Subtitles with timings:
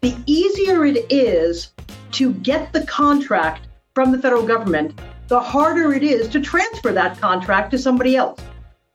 [0.00, 1.72] The easier it is
[2.12, 7.18] to get the contract from the federal government, the harder it is to transfer that
[7.18, 8.40] contract to somebody else.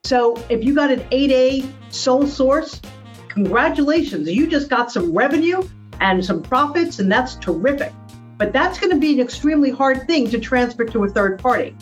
[0.04, 2.80] So if you got an 8A sole source,
[3.28, 5.68] congratulations, you just got some revenue
[6.00, 7.92] and some profits, and that's terrific.
[8.38, 11.76] But that's going to be an extremely hard thing to transfer to a third party.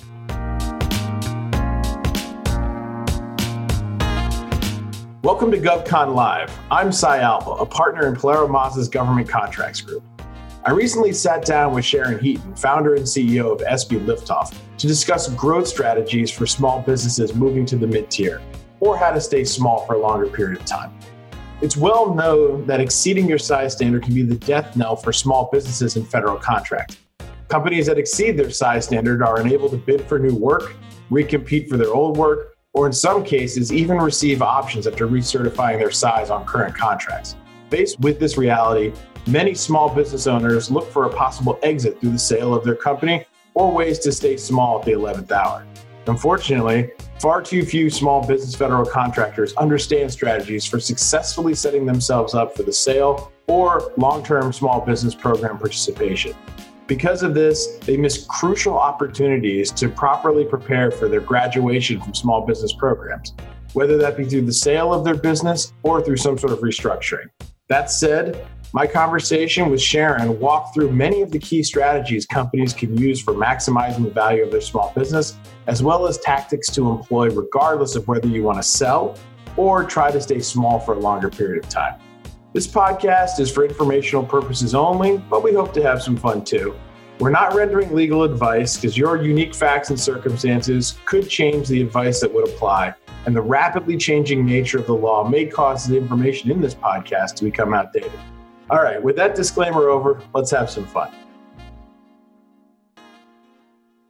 [5.21, 6.57] Welcome to GovCon Live.
[6.71, 10.03] I'm Cy Alba, a partner in PilieroMazza's Government Contracts Group.
[10.63, 15.67] I recently sat down with Sharon Heaton, founder and CEO of sbLiftOff, to discuss growth
[15.67, 18.41] strategies for small businesses moving to the mid tier,
[18.79, 20.97] or how to stay small for a longer period of time.
[21.61, 25.49] It's well known that exceeding your size standard can be the death knell for small
[25.53, 26.97] businesses in federal contract.
[27.47, 30.75] Companies that exceed their size standard are unable to bid for new work,
[31.09, 35.91] recompete for their old work, or in some cases, even receive options after recertifying their
[35.91, 37.37] size on current contracts.
[37.69, 38.91] Faced with this reality,
[39.25, 43.25] many small business owners look for a possible exit through the sale of their company
[43.53, 45.65] or ways to stay small at the 11th hour.
[46.07, 52.55] Unfortunately, far too few small business federal contractors understand strategies for successfully setting themselves up
[52.55, 56.35] for the sale or long term small business program participation.
[56.87, 62.45] Because of this, they miss crucial opportunities to properly prepare for their graduation from small
[62.45, 63.33] business programs,
[63.73, 67.25] whether that be through the sale of their business or through some sort of restructuring.
[67.67, 68.45] That said,
[68.75, 73.33] my conversation with Sharon walked through many of the key strategies companies can use for
[73.33, 75.37] maximizing the value of their small business,
[75.67, 79.17] as well as tactics to employ regardless of whether you want to sell
[79.55, 81.97] or try to stay small for a longer period of time.
[82.51, 86.75] This podcast is for informational purposes only, but we hope to have some fun too.
[87.19, 92.19] We're not rendering legal advice because your unique facts and circumstances could change the advice
[92.19, 92.93] that would apply,
[93.25, 97.35] and the rapidly changing nature of the law may cause the information in this podcast
[97.35, 98.11] to become outdated.
[98.67, 101.11] All right, with that disclaimer over, let's have some fun.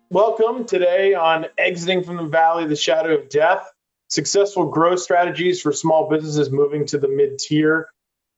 [0.10, 3.70] Welcome today on Exiting from the Valley, the Shadow of Death
[4.08, 7.90] Successful Growth Strategies for Small Businesses Moving to the Mid Tier.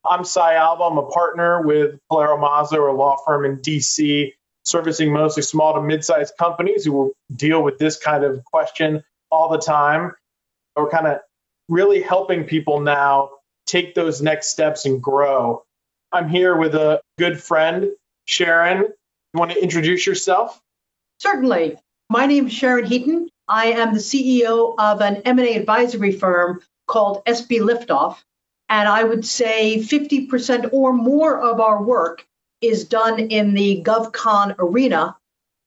[0.04, 0.86] I'm Cy Alba.
[0.86, 6.34] I'm a partner with PilieroMazza, a law firm in DC, servicing mostly small to mid-sized
[6.40, 10.14] companies who will deal with this kind of question all the time.
[10.76, 11.20] We're kind of
[11.70, 13.34] really helping people now
[13.68, 15.64] take those next steps and grow.
[16.12, 17.92] I'm here with a good friend,
[18.26, 18.84] Sharon.
[18.84, 20.60] You want to introduce yourself?
[21.20, 21.78] Certainly.
[22.10, 23.30] My name is Sharon Heaton.
[23.48, 28.18] I am the CEO of an M&A advisory firm called sbLiftOff.
[28.70, 32.26] And I would say 50% or more of our work
[32.62, 35.18] is done in the GovCon arena.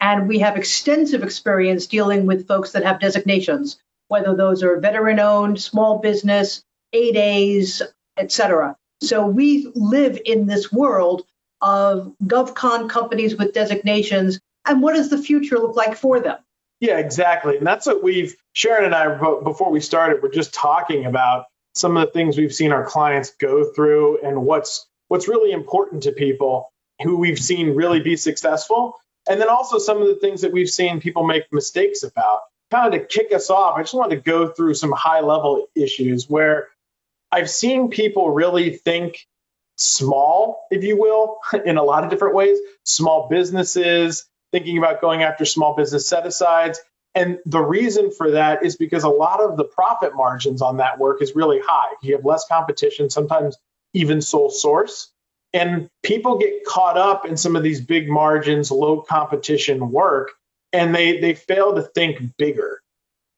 [0.01, 3.79] And we have extensive experience dealing with folks that have designations,
[4.09, 6.63] whether those are veteran owned, small business,
[6.95, 7.83] 8As,
[8.17, 8.77] et cetera.
[9.01, 11.25] So we live in this world
[11.61, 14.41] of GovCon companies with designations.
[14.67, 16.39] And what does the future look like for them?
[16.81, 17.59] Yeah, exactly.
[17.59, 21.97] And that's what we've, Sharon and I, before we started, we're just talking about some
[21.97, 26.13] of the things we've seen our clients go through and what's what's really important to
[26.13, 26.73] people
[27.03, 28.95] who we've seen really be successful
[29.29, 32.41] and then also some of the things that we've seen people make mistakes about
[32.71, 35.67] kind of to kick us off i just wanted to go through some high level
[35.75, 36.69] issues where
[37.33, 39.27] i've seen people really think
[39.77, 45.23] small if you will in a lot of different ways small businesses thinking about going
[45.23, 46.81] after small business set asides
[47.15, 50.99] and the reason for that is because a lot of the profit margins on that
[50.99, 51.95] work is really high.
[52.03, 53.57] You have less competition, sometimes
[53.95, 55.13] even sole source.
[55.53, 60.31] And people get caught up in some of these big margins, low competition work,
[60.73, 62.81] and they, they fail to think bigger.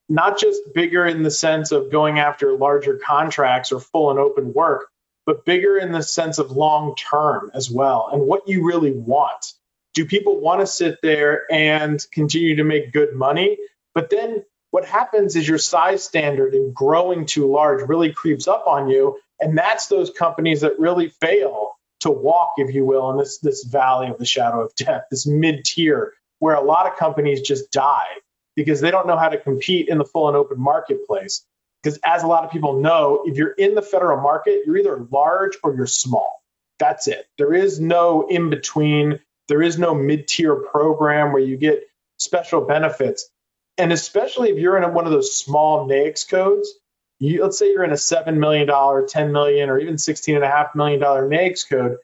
[0.09, 4.53] Not just bigger in the sense of going after larger contracts or full and open
[4.53, 4.87] work,
[5.25, 9.53] but bigger in the sense of long term as well and what you really want
[9.93, 13.57] do people want to sit there and continue to make good money?
[13.93, 18.65] But then what happens is your size standard and growing too large really creeps up
[18.65, 19.19] on you.
[19.39, 23.63] And that's those companies that really fail to walk, if you will, in this, this
[23.63, 27.71] valley of the shadow of death, this mid tier, where a lot of companies just
[27.71, 28.07] die
[28.55, 31.45] because they don't know how to compete in the full and open marketplace.
[31.81, 35.05] Because as a lot of people know, if you're in the federal market, you're either
[35.11, 36.41] large or you're small.
[36.79, 37.27] That's it.
[37.37, 39.19] There is no in between.
[39.47, 41.83] There is no mid tier program where you get
[42.17, 43.29] special benefits.
[43.77, 46.71] And especially if you're in one of those small NAICS codes,
[47.19, 48.67] you, let's say you're in a $7 million,
[49.07, 51.97] 10 million, or even $16.5 million NAICS code.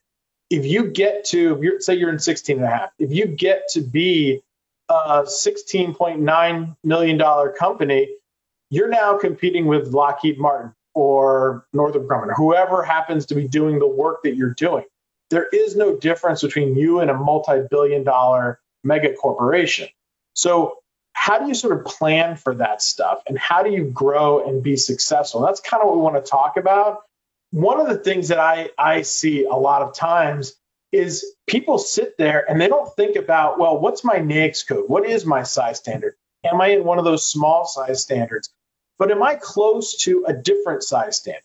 [0.50, 3.28] If you get to, if you're, say you're in 16 and a half, if you
[3.28, 4.42] get to be
[4.90, 8.10] a $16.9 million company,
[8.70, 13.80] you're now competing with Lockheed Martin or Northrop Grumman or whoever happens to be doing
[13.80, 14.86] the work that you're doing.
[15.30, 19.90] There is no difference between you and a multi billion dollar mega corporation.
[20.34, 20.78] So,
[21.14, 24.64] how do you sort of plan for that stuff and how do you grow and
[24.64, 25.42] be successful?
[25.42, 27.02] That's kind of what we want to talk about.
[27.52, 30.56] One of the things that I, I see a lot of times
[30.92, 34.86] is people sit there and they don't think about, well, what's my NAICS code?
[34.88, 36.16] What is my size standard?
[36.44, 38.50] Am I in one of those small size standards?
[38.98, 41.44] But am I close to a different size standard?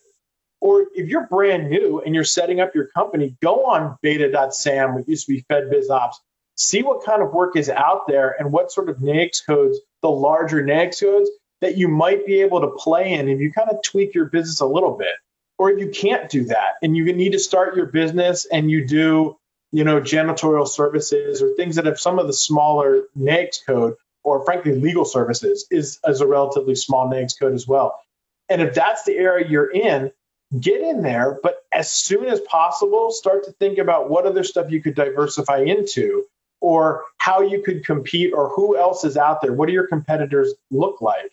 [0.61, 5.08] Or if you're brand new and you're setting up your company, go on beta.sam, which
[5.08, 6.14] used to be FedBizOpps,
[6.56, 10.11] see what kind of work is out there and what sort of NAICS codes, the
[10.11, 11.31] larger NAICS codes,
[11.61, 14.61] that you might be able to play in if you kind of tweak your business
[14.61, 15.14] a little bit.
[15.58, 18.86] Or if you can't do that and you need to start your business and you
[18.86, 19.36] do,
[19.72, 24.44] you know, janitorial services or things that have some of the smaller NAICS code, or
[24.44, 28.00] frankly legal services is, is a relatively small NAICS code as well.
[28.48, 30.10] And if that's the area you're in,
[30.58, 34.70] get in there, but as soon as possible, start to think about what other stuff
[34.70, 36.24] you could diversify into
[36.60, 39.52] or how you could compete or who else is out there.
[39.52, 41.32] What do your competitors look like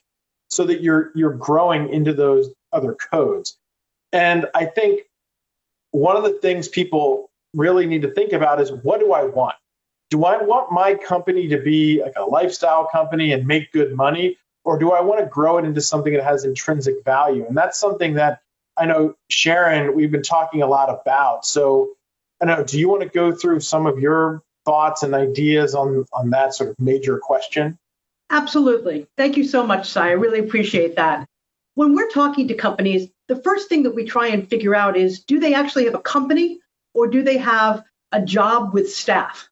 [0.50, 3.58] so that you're you're growing into those other codes.
[4.12, 5.02] And I think
[5.92, 9.56] one of the things people really need to think about is what do I want?
[10.12, 14.38] do I want my company to be like a lifestyle company and make good money?
[14.64, 17.48] Or do I want to grow it into something that has intrinsic value?
[17.48, 18.42] And that's something that
[18.78, 21.46] I know, Sharon, we've been talking a lot about.
[21.46, 21.92] So
[22.42, 26.06] I know, do you want to go through some of your thoughts and ideas on,
[26.14, 27.80] on that sort of major question?
[28.30, 29.08] Absolutely.
[29.18, 30.10] Thank you so much, Cy.
[30.10, 31.26] I really appreciate that.
[31.76, 35.24] When we're talking to companies, the first thing that we try and figure out is
[35.24, 36.60] do they actually have a company
[36.94, 39.50] or do they have a job with staff?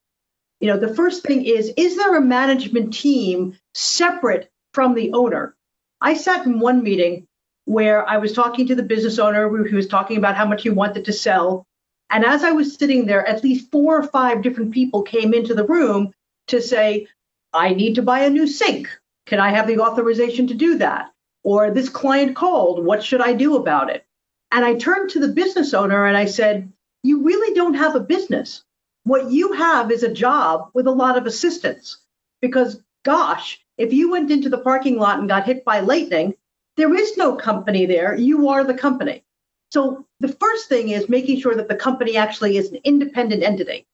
[0.60, 5.56] you know, the first thing is, is there a management team separate from the owner?
[6.00, 7.26] I sat in one meeting
[7.64, 10.70] where I was talking to the business owner who was talking about how much he
[10.70, 11.66] wanted to sell.
[12.10, 15.54] And as I was sitting there, at least four or five different people came into
[15.54, 16.12] the room
[16.48, 17.06] to say,
[17.52, 18.88] I need to buy a new sink.
[19.26, 21.10] Can I have the authorization to do that?
[21.42, 24.04] Or this client called, what should I do about it?
[24.52, 26.72] And I turned to the business owner and I said,
[27.02, 28.62] You really don't have a business.
[29.04, 31.98] What you have is a job with a lot of assistance
[32.42, 36.34] because, gosh, if you went into the parking lot and got hit by lightning,
[36.76, 38.14] there is no company there.
[38.14, 39.24] You are the company.
[39.70, 43.86] So the first thing is making sure that the company actually is an independent entity.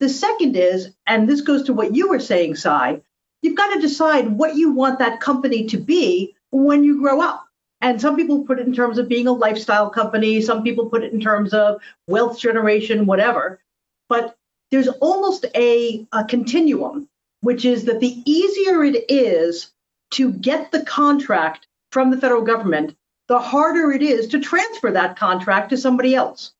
[0.00, 3.00] The second is, and this goes to what you were saying, Cy,
[3.42, 7.46] you've got to decide what you want that company to be when you grow up.
[7.80, 11.02] And some people put it in terms of being a lifestyle company, some people put
[11.02, 13.60] it in terms of wealth generation, whatever.
[14.08, 14.36] But
[14.70, 17.08] there's almost a, a continuum,
[17.40, 19.70] which is that the easier it is
[20.12, 22.96] to get the contract from the federal government,
[23.28, 26.52] the harder it is to transfer that contract to somebody else.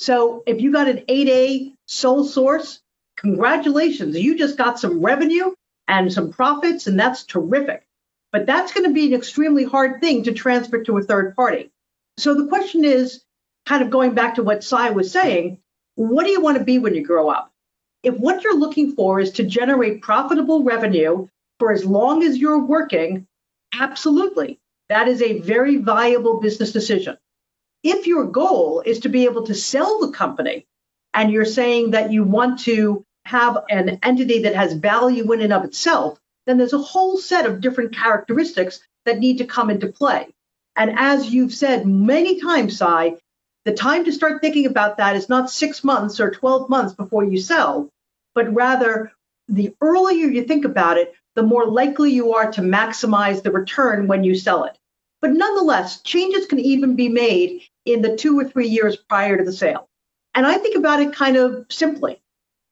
[0.00, 2.80] So if you got an 8A sole source,
[3.16, 5.54] congratulations, you just got some revenue
[5.86, 7.87] and some profits, and that's terrific.
[8.32, 11.70] But that's going to be an extremely hard thing to transfer to a third party.
[12.18, 13.22] So the question is
[13.66, 15.58] kind of going back to what Cy was saying
[15.98, 17.52] what do you want to be when you grow up?
[18.04, 21.26] If what you're looking for is to generate profitable revenue
[21.58, 23.26] for as long as you're working,
[23.74, 24.60] absolutely.
[24.90, 27.18] That is a very viable business decision.
[27.82, 30.68] If your goal is to be able to sell the company
[31.14, 35.52] and you're saying that you want to have an entity that has value in and
[35.52, 39.92] of itself, then there's a whole set of different characteristics that need to come into
[39.92, 40.28] play.
[40.74, 43.16] And as you've said many times, Cy,
[43.64, 47.24] the time to start thinking about that is not six months or 12 months before
[47.24, 47.90] you sell,
[48.34, 49.12] but rather
[49.48, 54.06] the earlier you think about it, the more likely you are to maximize the return
[54.06, 54.78] when you sell it.
[55.20, 59.44] But nonetheless, changes can even be made in the two or three years prior to
[59.44, 59.88] the sale.
[60.34, 62.20] And I think about it kind of simply,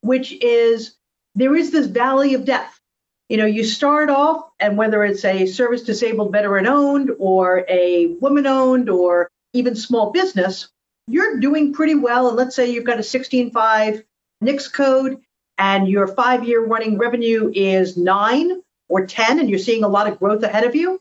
[0.00, 0.96] which is
[1.34, 2.80] there is this valley of death.
[3.28, 8.06] You know, you start off, and whether it's a service disabled veteran owned or a
[8.20, 10.68] woman owned or even small business,
[11.08, 12.28] you're doing pretty well.
[12.28, 14.04] And let's say you've got a 16.5
[14.44, 15.20] NAICS code
[15.58, 20.06] and your five year running revenue is nine or 10, and you're seeing a lot
[20.06, 21.00] of growth ahead of you.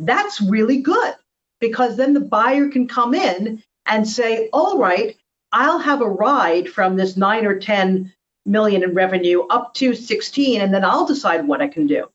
[0.00, 1.14] That's really good
[1.60, 5.16] because then the buyer can come in and say, all right,
[5.52, 8.12] I'll have a ride from this nine or 10
[8.46, 12.08] million in revenue up to 16, and then I'll decide what I can do.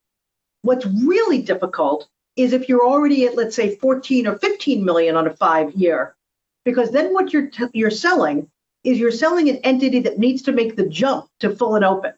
[0.61, 5.27] What's really difficult is if you're already at, let's say, 14 or 15 million on
[5.27, 6.15] a five year
[6.63, 8.49] because then what you're t- you're selling
[8.83, 12.13] is you're selling an entity that needs to make the jump to full and open.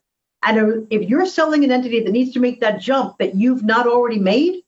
[0.46, 3.88] And if you're selling an entity that needs to make that jump that you've not
[3.88, 4.64] already made,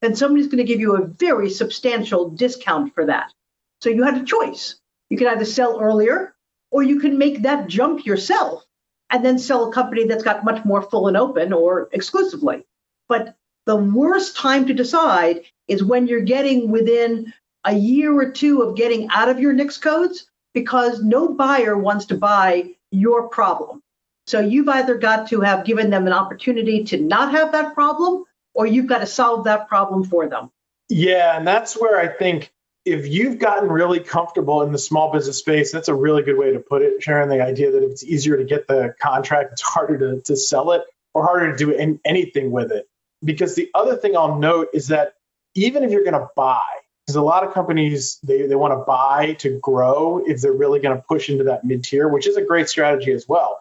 [0.00, 3.32] then somebody's going to give you a very substantial discount for that.
[3.80, 4.76] So you had a choice.
[5.10, 6.34] You can either sell earlier
[6.70, 8.64] or you can make that jump yourself
[9.10, 12.64] and then sell a company that's got much more full and open or exclusively.
[13.08, 13.36] But
[13.66, 17.32] the worst time to decide is when you're getting within
[17.64, 22.06] a year or two of getting out of your NAICS codes because no buyer wants
[22.06, 23.82] to buy your problem.
[24.26, 28.24] So you've either got to have given them an opportunity to not have that problem
[28.54, 30.50] or you've got to solve that problem for them.
[30.88, 32.52] Yeah, and that's where I think
[32.86, 36.52] if you've gotten really comfortable in the small business space, that's a really good way
[36.52, 37.28] to put it, Sharon.
[37.28, 40.70] The idea that if it's easier to get the contract, it's harder to, to sell
[40.70, 42.88] it or harder to do anything with it.
[43.24, 45.14] Because the other thing I'll note is that
[45.56, 46.62] even if you're going to buy,
[47.04, 50.78] because a lot of companies they, they want to buy to grow if they're really
[50.78, 53.58] going to push into that mid tier, which is a great strategy as well.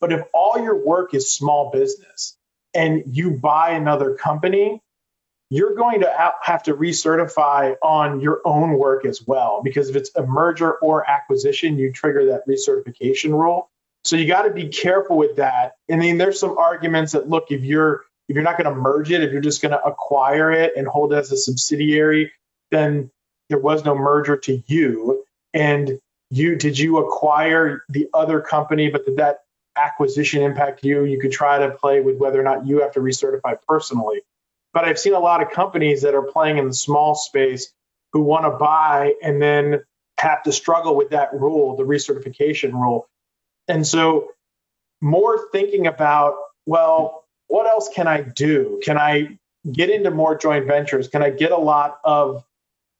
[0.00, 2.36] But if all your work is small business
[2.74, 4.82] and you buy another company,
[5.50, 10.10] you're going to have to recertify on your own work as well because if it's
[10.16, 13.70] a merger or acquisition you trigger that recertification rule.
[14.04, 15.72] So you got to be careful with that.
[15.88, 19.12] And then there's some arguments that look if you're if you're not going to merge
[19.12, 22.32] it if you're just going to acquire it and hold it as a subsidiary
[22.72, 23.10] then
[23.48, 25.24] there was no merger to you.
[25.54, 26.00] And
[26.30, 29.44] you did you acquire the other company but did that
[29.76, 31.04] acquisition impact you?
[31.04, 34.22] You could try to play with whether or not you have to recertify personally
[34.76, 37.72] but I've seen a lot of companies that are playing in the small space
[38.12, 39.80] who want to buy and then
[40.18, 43.08] have to struggle with that rule, the recertification rule.
[43.68, 44.32] And so,
[45.00, 46.34] more thinking about,
[46.66, 48.78] well, what else can I do?
[48.84, 49.38] Can I
[49.72, 51.08] get into more joint ventures?
[51.08, 52.44] Can I get a lot of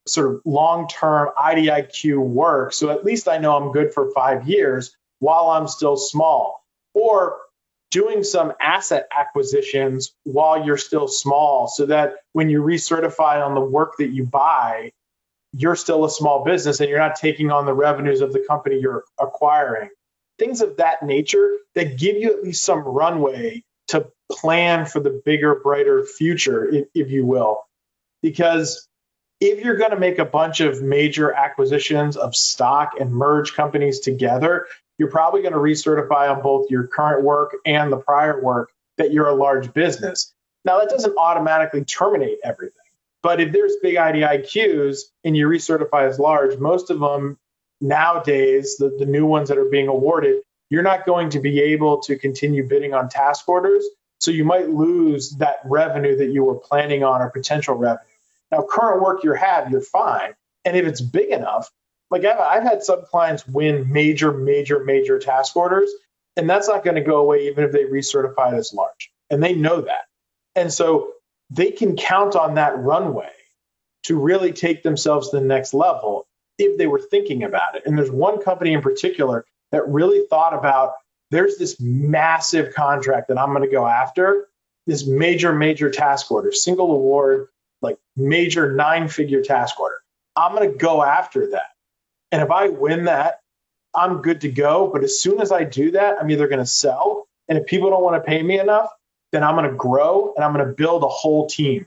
[0.07, 2.73] sort of long term IDIQ work?
[2.73, 6.65] So at least I know I'm good for five years while I'm still small.
[6.95, 7.37] Or
[7.91, 13.61] doing some asset acquisitions while you're still small so that when you recertify on the
[13.61, 14.93] work that you buy,
[15.53, 18.79] you're still a small business and you're not taking on the revenues of the company
[18.79, 19.89] you're acquiring.
[20.39, 25.23] Things of that nature that give you at least some runway to plan for the
[25.25, 27.63] bigger, brighter future, if, if you will.
[28.23, 28.89] Because
[29.41, 34.01] if you're going to make a bunch of major acquisitions of stock and merge companies
[34.01, 34.67] together,
[34.99, 39.13] you're probably going to recertify on both your current work and the prior work that
[39.13, 40.33] you're a large business.
[40.65, 42.73] Now, that doesn't automatically terminate everything.
[43.23, 47.39] But if there's big IDIQs and you recertify as large, most of them
[47.81, 52.03] nowadays, the, the new ones that are being awarded, you're not going to be able
[52.03, 53.87] to continue bidding on task orders.
[54.21, 58.07] So you might lose that revenue that you were planning on or potential revenue.
[58.51, 60.35] Now, current work you have, you're fine.
[60.65, 61.71] And if it's big enough,
[62.11, 65.91] like I've, had some clients win major, major, major task orders,
[66.37, 69.11] and that's not going to go away even if they recertify it as large.
[69.31, 70.07] And they know that.
[70.55, 71.13] And so
[71.51, 73.31] they can count on that runway
[74.05, 76.27] to really take themselves to the next level
[76.59, 77.83] if they were thinking about it.
[77.87, 80.93] And there's one company in particular that really thought about
[81.31, 84.49] there's this massive contract that I'm going to go after,
[84.87, 87.49] this major, major task order, single award,
[87.83, 89.97] like major nine figure task order.
[90.37, 91.76] I'm going to go after that.
[92.33, 93.41] And if I win that,
[93.95, 94.91] I'm good to go.
[94.93, 97.27] But as soon as I do that, I'm either going to sell.
[97.49, 98.91] And if people don't want to pay me enough,
[99.33, 101.87] then I'm going to grow and I'm going to build a whole team.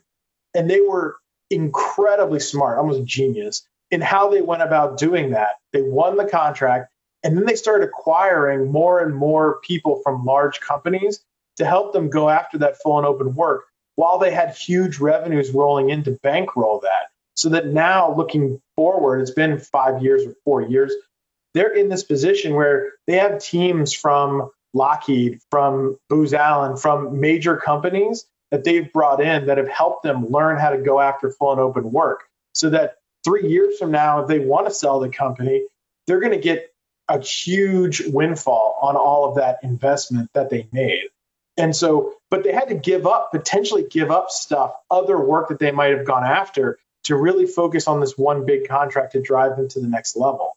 [0.55, 1.17] And they were
[1.50, 5.55] incredibly smart, almost genius in how they went about doing that.
[5.74, 6.91] They won the contract
[7.24, 11.24] and then they started acquiring more and more people from large companies
[11.58, 13.65] to help them go after that full and open work
[13.96, 19.22] while they had huge revenues rolling in to bankroll that so that now looking forward,
[19.22, 20.93] it's been five years or four years,
[21.53, 27.55] they're in this position where they have teams from Lockheed, from Booz Allen, from major
[27.55, 31.51] companies that they've brought in that have helped them learn how to go after full
[31.51, 32.25] and open work.
[32.53, 35.63] So that three years from now, if they want to sell the company,
[36.08, 36.74] they're going to get
[37.08, 41.05] a huge windfall on all of that investment that they made.
[41.58, 45.60] And so, but they had to give up, potentially give up stuff, other work that
[45.60, 46.77] they might have gone after
[47.09, 50.55] to really focus on this one big contract to drive them to the next level.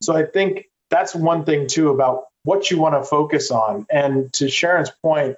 [0.00, 3.86] So I think that's one thing too about what you want to focus on.
[3.90, 5.36] And to Sharon's point,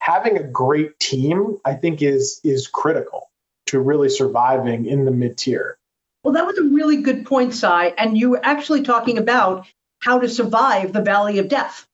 [0.00, 3.30] having a great team, I think is is critical
[3.66, 5.78] to really surviving in the mid tier.
[6.24, 7.94] Well, that was a really good point, Cy.
[7.96, 9.68] And you were actually talking about
[10.00, 11.86] how to survive the valley of death.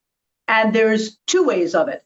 [0.49, 2.03] And there's two ways of it.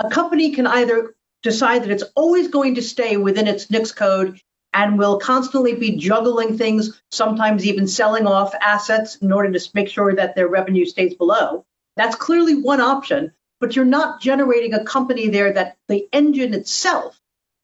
[0.00, 1.14] A company can either
[1.44, 4.40] decide that it's always going to stay within its NAICS code
[4.74, 9.88] and will constantly be juggling things, sometimes even selling off assets in order to make
[9.88, 11.64] sure that their revenue stays below.
[11.96, 13.32] That's clearly one option.
[13.62, 17.18] but you're not generating a company there that the engine itself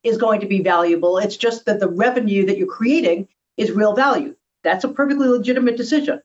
[0.04, 1.18] is going to be valuable.
[1.18, 4.36] It's just that the revenue that you're creating is real value.
[4.62, 6.22] That's a perfectly legitimate decision.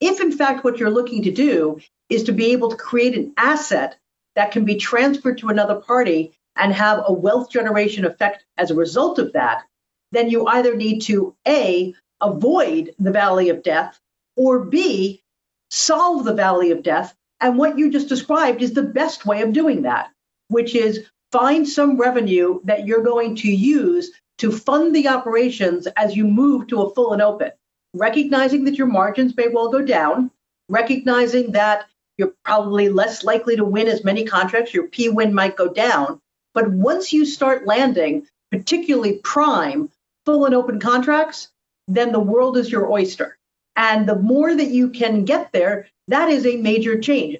[0.00, 1.80] If, in fact, what you're looking to do
[2.10, 3.96] is to be able to create an asset
[4.34, 8.74] that can be transferred to another party and have a wealth generation effect as a
[8.74, 9.62] result of that,
[10.12, 14.00] then you either need to A, avoid the valley of death,
[14.36, 15.22] or B,
[15.70, 17.14] solve the valley of death.
[17.40, 20.10] And what you just described is the best way of doing that,
[20.48, 26.16] which is find some revenue that you're going to use to fund the operations as
[26.16, 27.50] you move to a full and open,
[27.94, 30.30] recognizing that your margins may well go down,
[30.68, 31.86] recognizing that
[32.18, 36.20] you're probably less likely to win as many contracts, your P win might go down.
[36.54, 39.90] But once you start landing, particularly prime,
[40.26, 41.48] full and open contracts,
[41.88, 43.38] then the world is your oyster.
[43.76, 47.38] And the more that you can get there, that is a major change.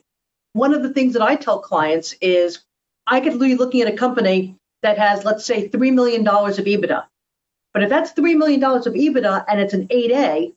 [0.52, 2.61] One of the things that I tell clients is
[3.07, 7.05] I could be looking at a company that has, let's say, $3 million of EBITDA.
[7.75, 10.55] But if that's $3 million of EBITDA and it's an 8A,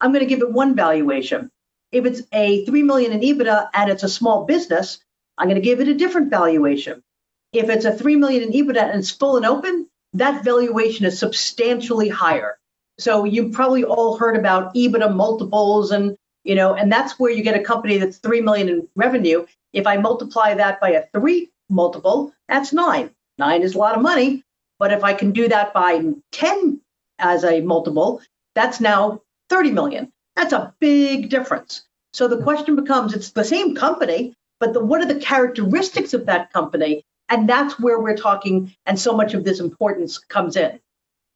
[0.00, 1.50] I'm going to give it one valuation.
[1.90, 4.98] If it's a 3 million in EBITDA and it's a small business,
[5.36, 7.02] I'm going to give it a different valuation.
[7.52, 11.18] If it's a 3 million in EBITDA and it's full and open, that valuation is
[11.18, 12.58] substantially higher.
[12.98, 17.42] So you probably all heard about EBITDA multiples and you know, and that's where you
[17.42, 19.46] get a company that's 3 million in revenue.
[19.72, 23.10] If I multiply that by a 3 multiple, that's 9.
[23.38, 24.44] 9 is a lot of money,
[24.78, 26.02] but if I can do that by
[26.32, 26.80] 10
[27.18, 28.20] as a multiple,
[28.54, 30.12] that's now 30 million.
[30.34, 31.84] That's a big difference.
[32.12, 36.26] So the question becomes it's the same company, but the, what are the characteristics of
[36.26, 37.04] that company?
[37.32, 40.78] And that's where we're talking, and so much of this importance comes in.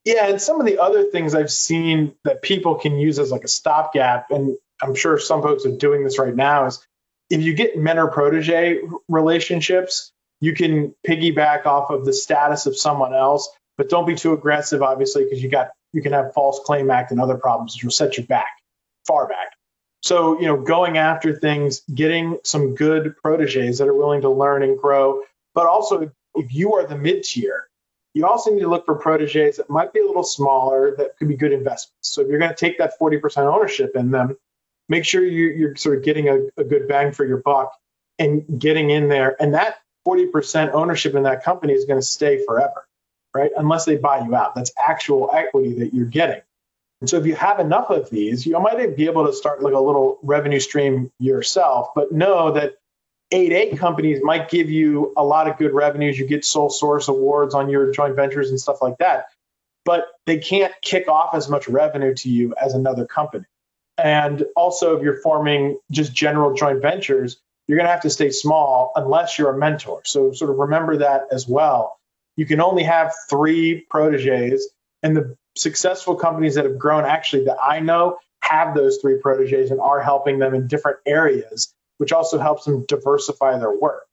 [0.05, 3.43] Yeah, and some of the other things I've seen that people can use as like
[3.43, 6.85] a stopgap, and I'm sure some folks are doing this right now, is
[7.31, 13.15] if you get mentor protege relationships, you can piggyback off of the status of someone
[13.15, 16.91] else, but don't be too aggressive, obviously, because you got you can have false claim
[16.91, 18.51] act and other problems which will set you back,
[19.07, 19.47] far back.
[20.03, 24.61] So, you know, going after things, getting some good proteges that are willing to learn
[24.61, 25.23] and grow,
[25.57, 27.67] but also if you are the mid tier,
[28.13, 31.27] you also need to look for proteges that might be a little smaller that could
[31.27, 32.09] be good investments.
[32.09, 34.37] So if you're going to take that 40% ownership in them,
[34.87, 37.71] make sure you, are sort of getting a, a good bang for your buck
[38.19, 39.35] and getting in there.
[39.41, 42.87] And that 40% ownership in that company is going to stay forever,
[43.33, 43.49] right?
[43.57, 44.53] Unless they buy you out.
[44.53, 46.41] That's actual equity that you're getting.
[47.01, 49.73] And so if you have enough of these, you might be able to start like
[49.73, 52.75] a little revenue stream yourself, but know that
[53.31, 56.17] 8A companies might give you a lot of good revenues.
[56.17, 59.25] You get sole source awards on your joint ventures and stuff like that,
[59.85, 63.45] but they can't kick off as much revenue to you as another company.
[63.97, 67.37] And also, if you're forming just general joint ventures,
[67.67, 70.01] you're going to have to stay small unless you're a mentor.
[70.05, 71.99] So, sort of remember that as well.
[72.37, 74.69] You can only have three proteges,
[75.03, 79.71] and the successful companies that have grown actually that I know have those three proteges
[79.71, 84.05] and are helping them in different areas, which also helps them diversify their work.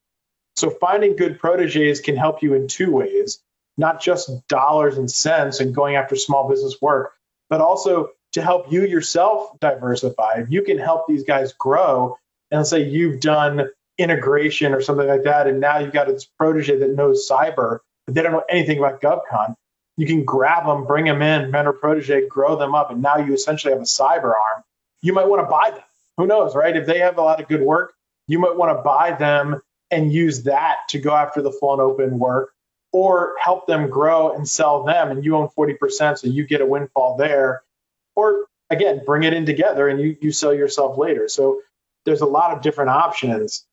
[0.57, 3.41] So finding good proteges can help you in two ways,
[3.77, 7.13] not just dollars and cents and going after small business work,
[7.51, 10.35] but also to help you yourself diversify.
[10.39, 12.19] If you can help these guys grow,
[12.51, 13.69] and say you've done
[13.99, 18.15] integration or something like that, and now you've got this protege that knows cyber, but
[18.15, 19.55] they don't know anything about GovCon,
[19.97, 23.33] you can grab them, bring them in, mentor protege, grow them up, and now you
[23.33, 24.63] essentially have a cyber arm.
[25.03, 25.85] You might want to buy them.
[26.17, 26.77] Who knows, right?
[26.77, 27.95] If they have a lot of good work,
[28.27, 31.83] you might want to buy them and use that to go after the full and
[31.83, 32.53] open work
[32.93, 36.67] or help them grow and sell them and you own 40% so you get a
[36.67, 37.63] windfall there
[38.17, 41.61] or again bring it in together and you, you sell yourself later so
[42.07, 43.67] there's a lot of different options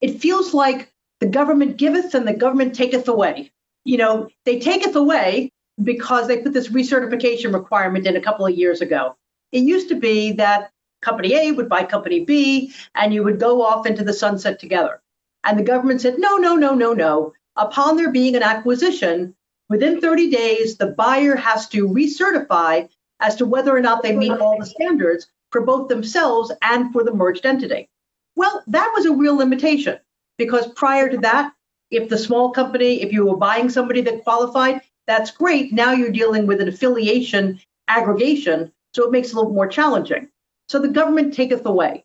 [0.00, 3.52] it feels like the government giveth and the government taketh away
[3.84, 5.52] you know they taketh away
[5.82, 9.16] because they put this recertification requirement in a couple of years ago.
[9.52, 10.70] It used to be that
[11.02, 15.00] company A would buy company B and you would go off into the sunset together.
[15.44, 17.34] And the government said, no, no, no, no, no.
[17.56, 19.34] Upon there being an acquisition,
[19.68, 22.88] within 30 days, the buyer has to recertify
[23.20, 27.04] as to whether or not they meet all the standards for both themselves and for
[27.04, 27.88] the merged entity.
[28.36, 29.98] Well, that was a real limitation
[30.38, 31.52] because prior to that,
[31.90, 35.72] if the small company, if you were buying somebody that qualified, that's great.
[35.72, 40.28] Now you're dealing with an affiliation aggregation, so it makes it a little more challenging.
[40.72, 42.02] So the government taketh away,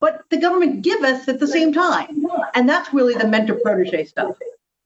[0.00, 2.24] but the government giveth at the same time.
[2.54, 4.36] And that's really the mentor protege stuff.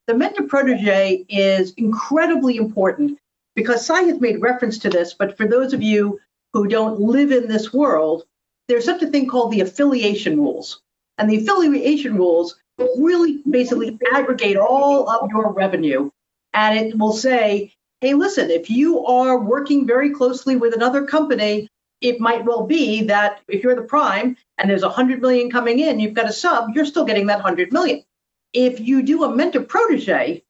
[0.07, 3.19] The mentor protege is incredibly important
[3.55, 6.19] because Cy has made reference to this, but for those of you
[6.53, 8.23] who don't live in this world,
[8.67, 10.81] there's such a thing called the affiliation rules.
[11.19, 12.55] And the affiliation rules
[12.97, 16.09] really basically aggregate all of your revenue
[16.55, 21.69] and it will say, hey, listen, if you are working very closely with another company,
[22.01, 25.99] it might well be that if you're the prime and there's 100 million coming in,
[25.99, 28.03] you've got a sub, you're still getting that 100 million.
[28.53, 30.43] If you do a mentor protege,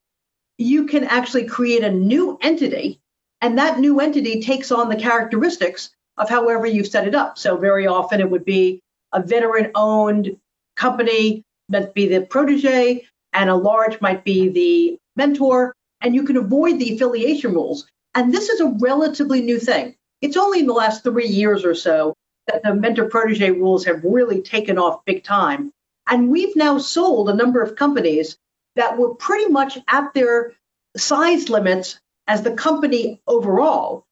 [0.57, 2.99] you can actually create a new entity,
[3.41, 7.37] and that new entity takes on the characteristics of however you've set it up.
[7.37, 10.37] So very often it would be a veteran owned
[10.75, 16.37] company that be the protege, and a large might be the mentor, and you can
[16.37, 17.87] avoid the affiliation rules.
[18.13, 19.95] And this is a relatively new thing.
[20.21, 22.15] It's only in the last three years or so
[22.47, 25.71] that the mentor protege rules have really taken off big time.
[26.07, 28.37] And we've now sold a number of companies
[28.75, 30.53] that were pretty much at their
[30.95, 34.05] size limits as the company overall,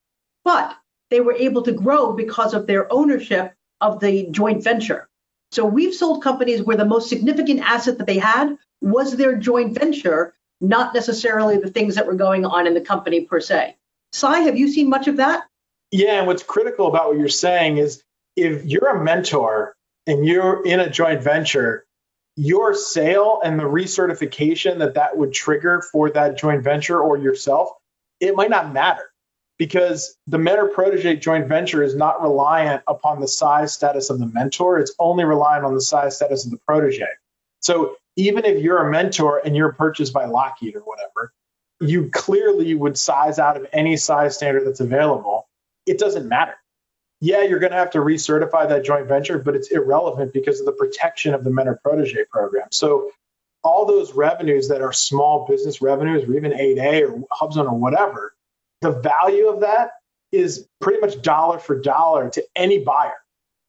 [0.44, 0.76] but
[1.10, 5.08] they were able to grow because of their ownership of the joint venture.
[5.52, 9.78] So we've sold companies where the most significant asset that they had was their joint
[9.78, 13.76] venture, not necessarily the things that were going on in the company per se.
[14.12, 15.44] Cy, have you seen much of that?
[15.90, 18.02] Yeah, and what's critical about what you're saying is
[18.36, 19.74] if you're a mentor
[20.06, 21.84] and you're in a joint venture,
[22.36, 27.70] your sale and the recertification that that would trigger for that joint venture or yourself,
[28.20, 29.10] it might not matter
[29.58, 34.26] because the mentor protege joint venture is not reliant upon the size status of the
[34.26, 34.78] mentor.
[34.78, 37.08] It's only reliant on the size status of the protege.
[37.60, 41.32] So even if you're a mentor and you're purchased by Lockheed or whatever,
[41.80, 45.46] you clearly would size out of any size standard that's available.
[45.90, 46.54] It doesn't matter.
[47.20, 50.66] Yeah, you're going to have to recertify that joint venture, but it's irrelevant because of
[50.66, 52.68] the protection of the mentor protege program.
[52.70, 53.10] So
[53.64, 58.32] all those revenues that are small business revenues or even 8A or HubZone or whatever,
[58.82, 59.90] the value of that
[60.30, 63.18] is pretty much dollar for dollar to any buyer.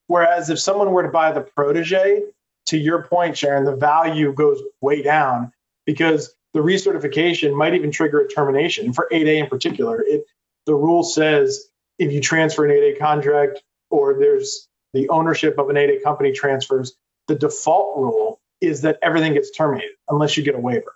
[0.05, 2.21] Whereas if someone were to buy the protege,
[2.67, 5.53] to your point, Sharon, the value goes way down
[5.87, 8.85] because the recertification might even trigger a termination.
[8.85, 10.25] And for 8A in particular, it
[10.65, 11.67] the rule says
[12.01, 13.61] if you transfer an 8A contract
[13.91, 16.93] or there's the ownership of an 8A company transfers,
[17.27, 20.95] the default rule is that everything gets terminated unless you get a waiver.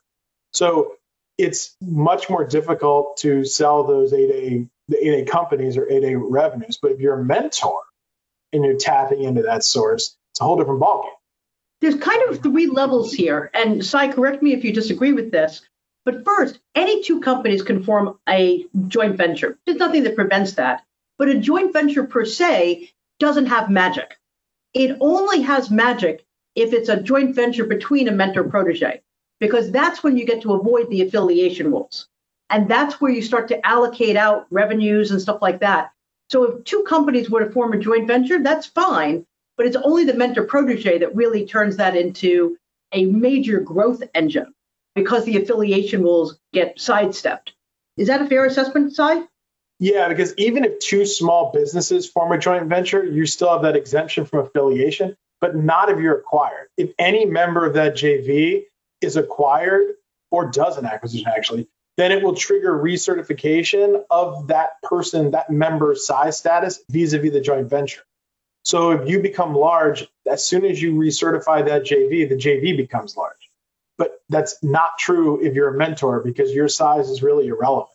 [0.51, 0.95] So
[1.37, 6.79] it's much more difficult to sell those 8A the 8A companies or 8A revenues.
[6.81, 7.81] But if you're a mentor
[8.51, 11.09] and you're tapping into that source, it's a whole different ballgame.
[11.81, 15.61] There's kind of three levels here, and Cy, correct me if you disagree with this.
[16.03, 19.57] But first, any two companies can form a joint venture.
[19.65, 20.83] There's nothing that prevents that.
[21.17, 24.17] But a joint venture per se doesn't have magic.
[24.73, 26.25] It only has magic
[26.55, 29.01] if it's a joint venture between a mentor protege
[29.39, 32.07] because that's when you get to avoid the affiliation rules.
[32.49, 35.91] And that's where you start to allocate out revenues and stuff like that.
[36.29, 39.25] So if two companies were to form a joint venture, that's fine,
[39.57, 42.57] but it's only the mentor protege that really turns that into
[42.91, 44.53] a major growth engine
[44.95, 47.53] because the affiliation rules get sidestepped.
[47.97, 49.23] Is that a fair assessment, Cy?
[49.79, 53.75] Yeah, because even if two small businesses form a joint venture, you still have that
[53.75, 56.67] exemption from affiliation, but not if you're acquired.
[56.77, 58.63] If any member of that JV
[59.01, 59.95] is acquired
[60.31, 66.05] or does an acquisition actually, then it will trigger recertification of that person, that member's
[66.05, 68.01] size status vis-a-vis the joint venture.
[68.63, 73.15] So if you become large, as soon as you recertify that JV, the JV becomes
[73.15, 73.33] large.
[73.97, 77.94] But that's not true if you're a mentor because your size is really irrelevant.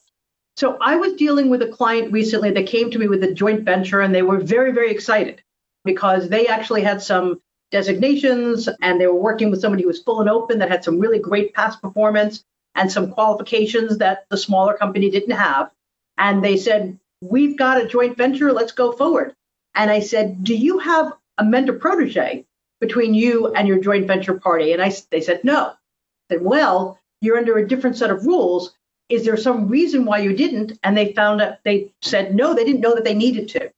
[0.56, 3.64] So I was dealing with a client recently that came to me with a joint
[3.64, 5.42] venture and they were very, very excited
[5.84, 10.20] because they actually had some designations and they were working with somebody who was full
[10.20, 14.74] and open that had some really great past performance and some qualifications that the smaller
[14.74, 15.70] company didn't have.
[16.18, 19.34] And they said, We've got a joint venture, let's go forward.
[19.74, 22.44] And I said, Do you have a mentor protege
[22.80, 24.72] between you and your joint venture party?
[24.72, 25.66] And I, they said, No.
[25.68, 28.74] I said, Well, you're under a different set of rules.
[29.10, 30.78] Is there some reason why you didn't?
[30.82, 33.70] And they found out, they said, No, they didn't know that they needed to.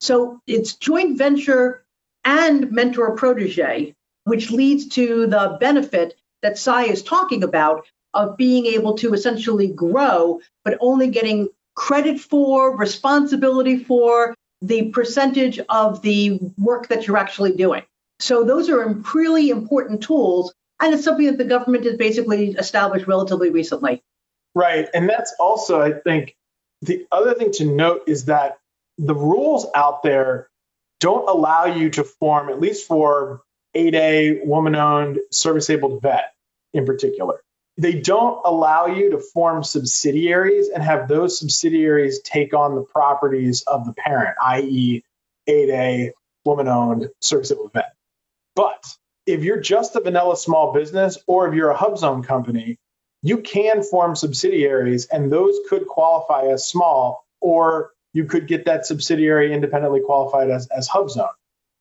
[0.00, 1.84] So it's joint venture
[2.24, 8.66] and mentor protege, which leads to the benefit that Cy is talking about of being
[8.66, 16.40] able to essentially grow, but only getting credit for, responsibility for the percentage of the
[16.56, 17.82] work that you're actually doing.
[18.18, 20.52] So those are really important tools.
[20.80, 24.02] And it's something that the government has basically established relatively recently.
[24.58, 24.88] Right.
[24.92, 26.34] And that's also, I think,
[26.82, 28.58] the other thing to note is that
[28.98, 30.48] the rules out there
[30.98, 33.42] don't allow you to form, at least for
[33.76, 36.32] 8A woman owned service able vet
[36.74, 37.40] in particular.
[37.76, 43.62] They don't allow you to form subsidiaries and have those subsidiaries take on the properties
[43.64, 45.04] of the parent, i.e.,
[45.48, 46.10] 8A
[46.44, 47.94] woman owned service able vet.
[48.56, 48.84] But
[49.24, 52.76] if you're just a vanilla small business or if you're a HubZone company,
[53.22, 58.86] you can form subsidiaries and those could qualify as small, or you could get that
[58.86, 61.28] subsidiary independently qualified as, as HubZone.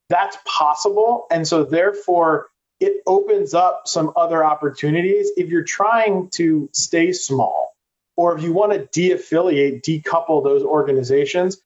[0.10, 1.28] That's possible.
[1.32, 2.48] And so, therefore,
[2.80, 7.74] it opens up some other opportunities if you're trying to stay small
[8.16, 11.58] or if you want to de-affiliate, decouple those organizations.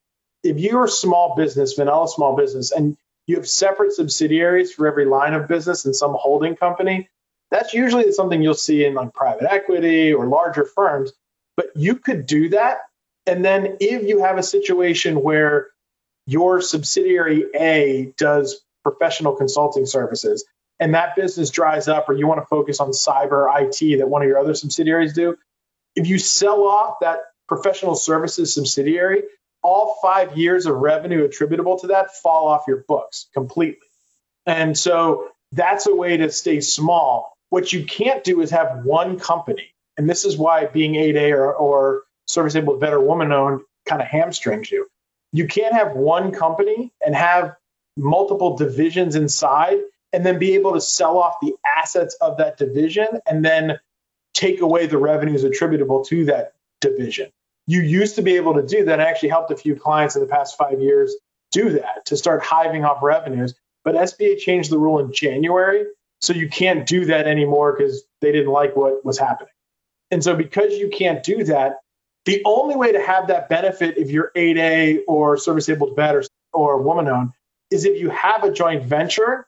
[0.43, 5.05] If you're a small business, vanilla small business, and you have separate subsidiaries for every
[5.05, 7.09] line of business in some holding company,
[7.51, 11.11] that's usually something you'll see in like private equity or larger firms.
[11.57, 12.79] But you could do that.
[13.27, 15.67] And then if you have a situation where
[16.25, 20.45] your subsidiary A does professional consulting services
[20.79, 24.21] and that business dries up or you want to focus on cyber IT that one
[24.21, 25.37] of your other subsidiaries do,
[25.95, 29.23] if you sell off that professional services subsidiary,
[29.61, 33.85] all five years of revenue attributable to that fall off your books completely.
[34.45, 37.37] And so that's a way to stay small.
[37.51, 39.73] What you can't do is have one company.
[39.97, 44.01] And this is why being 8A or, or service able vet or woman owned kind
[44.01, 44.87] of hamstrings you.
[45.33, 47.55] You can't have one company and have
[47.97, 49.79] multiple divisions inside
[50.13, 53.79] and then be able to sell off the assets of that division and then
[54.33, 57.29] take away the revenues attributable to that division.
[57.67, 59.01] You used to be able to do that.
[59.01, 61.15] I actually helped a few clients in the past five years
[61.51, 63.55] do that to start hiving off revenues.
[63.83, 65.85] But SBA changed the rule in January.
[66.21, 69.53] So you can't do that anymore because they didn't like what was happening.
[70.11, 71.79] And so because you can't do that,
[72.25, 76.23] the only way to have that benefit if you're 8A or service able vet or,
[76.53, 77.31] or woman owned
[77.71, 79.47] is if you have a joint venture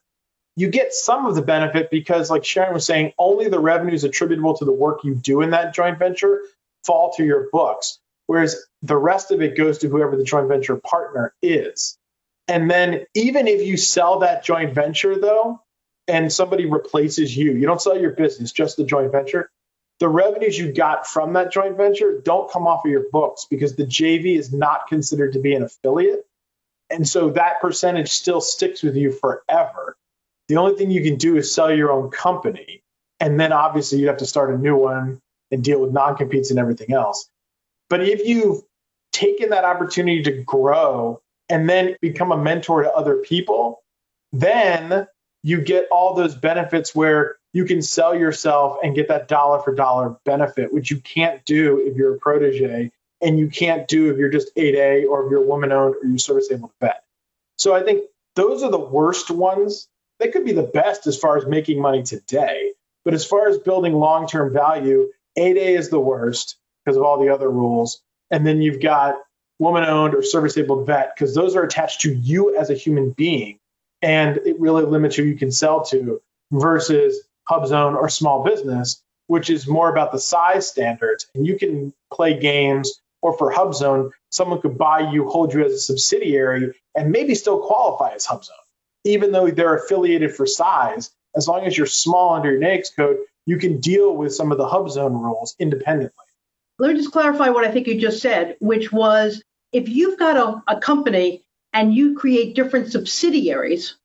[0.55, 4.55] you get some of the benefit because, like Sharon was saying, only the revenues attributable
[4.57, 6.41] to the work you do in that joint venture
[6.85, 10.75] fall to your books, whereas the rest of it goes to whoever the joint venture
[10.75, 11.97] partner is.
[12.47, 15.61] And then, even if you sell that joint venture, though,
[16.07, 19.49] and somebody replaces you, you don't sell your business, just the joint venture.
[19.99, 23.75] The revenues you got from that joint venture don't come off of your books because
[23.75, 26.25] the JV is not considered to be an affiliate.
[26.89, 29.95] And so that percentage still sticks with you forever.
[30.49, 32.83] The only thing you can do is sell your own company.
[33.19, 36.49] And then obviously you'd have to start a new one and deal with non competes
[36.49, 37.29] and everything else.
[37.89, 38.61] But if you've
[39.11, 43.81] taken that opportunity to grow and then become a mentor to other people,
[44.33, 45.07] then
[45.43, 49.75] you get all those benefits where you can sell yourself and get that dollar for
[49.75, 54.17] dollar benefit, which you can't do if you're a protege and you can't do if
[54.17, 57.03] you're just 8A or if you're woman owned or you're service able vet.
[57.57, 59.87] So I think those are the worst ones
[60.19, 62.73] they could be the best as far as making money today.
[63.03, 67.19] But as far as building long term value, 8A is the worst because of all
[67.19, 68.01] the other rules.
[68.31, 69.15] And then you've got
[69.59, 73.11] woman owned or service able vet because those are attached to you as a human
[73.11, 73.59] being.
[74.03, 79.49] And it really limits who you can sell to versus HubZone or small business, which
[79.49, 81.27] is more about the size standards.
[81.33, 85.73] And you can play games, or for HubZone, someone could buy you, hold you as
[85.73, 88.51] a subsidiary, and maybe still qualify as HubZone
[89.03, 93.17] even though they're affiliated for size, as long as you're small under your NAICS code,
[93.45, 96.25] you can deal with some of the HubZone rules independently.
[96.79, 100.37] Let me just clarify what I think you just said, which was if you've got
[100.37, 103.97] a, a company and you create different subsidiaries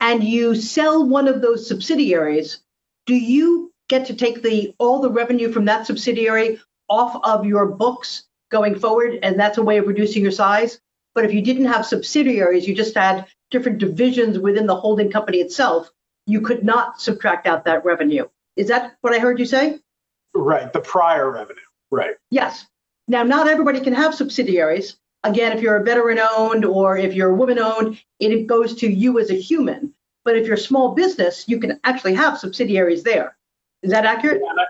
[0.00, 2.60] and you sell one of those subsidiaries,
[3.06, 7.66] do you get to take the all the revenue from that subsidiary off of your
[7.66, 10.80] books going forward and that's a way of reducing your size
[11.14, 15.38] but if you didn't have subsidiaries you just had different divisions within the holding company
[15.38, 15.90] itself,
[16.26, 18.26] you could not subtract out that revenue.
[18.56, 19.78] Is that what I heard you say?
[20.34, 21.60] Right, the prior revenue.
[21.90, 22.16] Right.
[22.30, 22.66] Yes.
[23.06, 24.96] Now, not everybody can have subsidiaries.
[25.24, 28.88] Again, if you're a veteran owned or if you're a woman owned, it goes to
[28.88, 29.94] you as a human.
[30.24, 33.36] But if you're a small business, you can actually have subsidiaries there.
[33.82, 34.42] Is that accurate?
[34.44, 34.64] Yeah,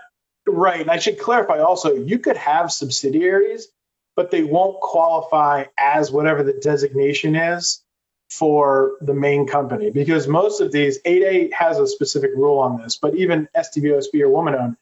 [0.47, 0.81] right.
[0.81, 3.67] And I should clarify also, you could have subsidiaries,
[4.15, 7.83] but they won't qualify as whatever the designation is
[8.29, 12.97] for the main company because most of these 8A has a specific rule on this,
[12.97, 14.77] but even SDVOSB or woman owned,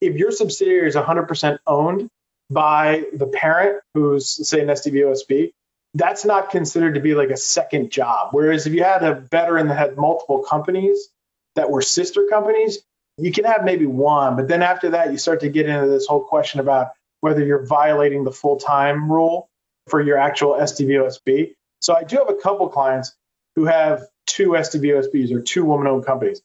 [0.00, 2.10] if your subsidiary is 100% owned
[2.50, 5.52] by the parent, who's say an SDVOSB,
[5.94, 8.28] that's not considered to be like a second job.
[8.32, 11.08] Whereas if you had a veteran that had multiple companies
[11.54, 12.78] that were sister companies,
[13.16, 16.06] you can have maybe one, but then after that, you start to get into this
[16.06, 16.88] whole question about
[17.20, 19.48] whether you're violating the full time rule
[19.88, 21.54] for your actual SDVOSB.
[21.80, 23.14] So I do have a couple clients
[23.54, 26.42] who have two SDVOSBs or two woman-owned companies.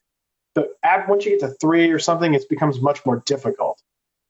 [0.53, 0.73] But
[1.07, 3.81] once you get to three or something, it becomes much more difficult.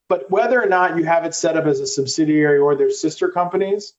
[0.09, 3.29] But whether or not you have it set up as a subsidiary or their sister
[3.29, 3.93] companies,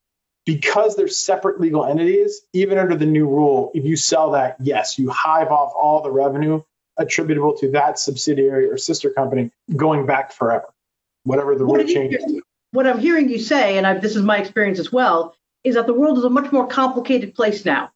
[0.44, 4.98] because they're separate legal entities, even under the new rule, if you sell that, yes,
[4.98, 6.60] you hive off all the revenue
[6.96, 10.66] attributable to that subsidiary or sister company going back forever,
[11.24, 12.24] whatever the rule changes.
[12.72, 15.86] What I'm hearing you say, and I, this is my experience as well, is that
[15.86, 17.90] the world is a much more complicated place now.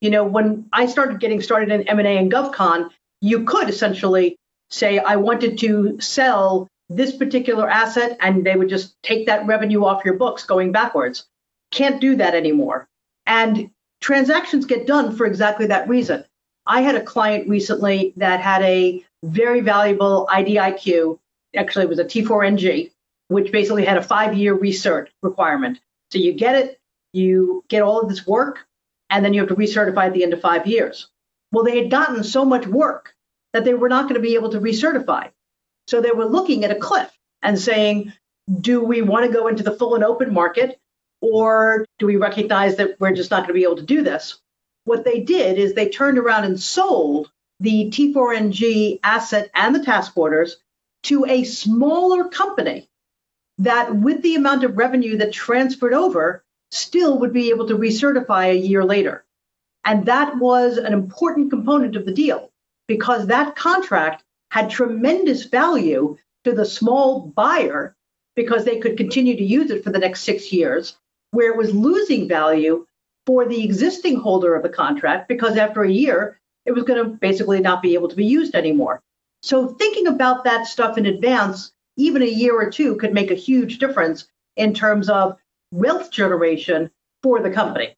[0.00, 4.36] You know, when I started getting started in M&A and GovCon, you could essentially
[4.70, 9.84] say, I wanted to sell this particular asset, and they would just take that revenue
[9.84, 11.26] off your books going backwards.
[11.70, 12.88] Can't do that anymore.
[13.26, 16.24] And transactions get done for exactly that reason.
[16.66, 21.18] I had a client recently that had a very valuable IDIQ.
[21.56, 22.90] Actually, it was a T4NG,
[23.28, 25.80] which basically had a five year recert requirement.
[26.10, 26.80] So you get it,
[27.12, 28.66] you get all of this work,
[29.10, 31.08] and then you have to recertify at the end of five years.
[31.50, 33.14] Well, they had gotten so much work
[33.52, 35.30] that they were not going to be able to recertify.
[35.88, 37.10] So they were looking at a cliff
[37.42, 38.12] and saying,
[38.60, 40.78] do we want to go into the full and open market
[41.20, 44.40] or do we recognize that we're just not going to be able to do this?
[44.84, 50.16] What they did is they turned around and sold the T4NG asset and the task
[50.16, 50.56] orders
[51.04, 52.88] to a smaller company
[53.58, 56.42] that, with the amount of revenue that transferred over,
[56.72, 59.24] still would be able to recertify a year later.
[59.84, 62.50] And that was an important component of the deal
[62.88, 67.96] because that contract had tremendous value to the small buyer
[68.36, 70.94] because they could continue to use it for the next six years,
[71.30, 72.86] where it was losing value
[73.24, 77.16] for the existing holder of the contract because after a year, it was going to
[77.16, 79.00] basically not be able to be used anymore.
[79.40, 83.46] So, thinking about that stuff in advance, even a year or two, could make a
[83.48, 85.38] huge difference in terms of
[85.70, 86.90] wealth generation
[87.22, 87.96] for the company.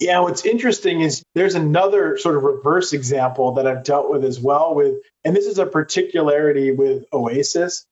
[0.00, 4.38] Yeah, what's interesting is there's another sort of reverse example that I've dealt with as
[4.38, 7.84] well with, and this is a particularity with Oasis.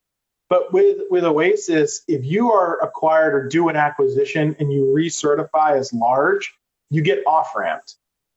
[0.48, 5.76] But with, with Oasis, if you are acquired or do an acquisition and you recertify
[5.76, 6.54] as large,
[6.90, 7.96] you get off ramped.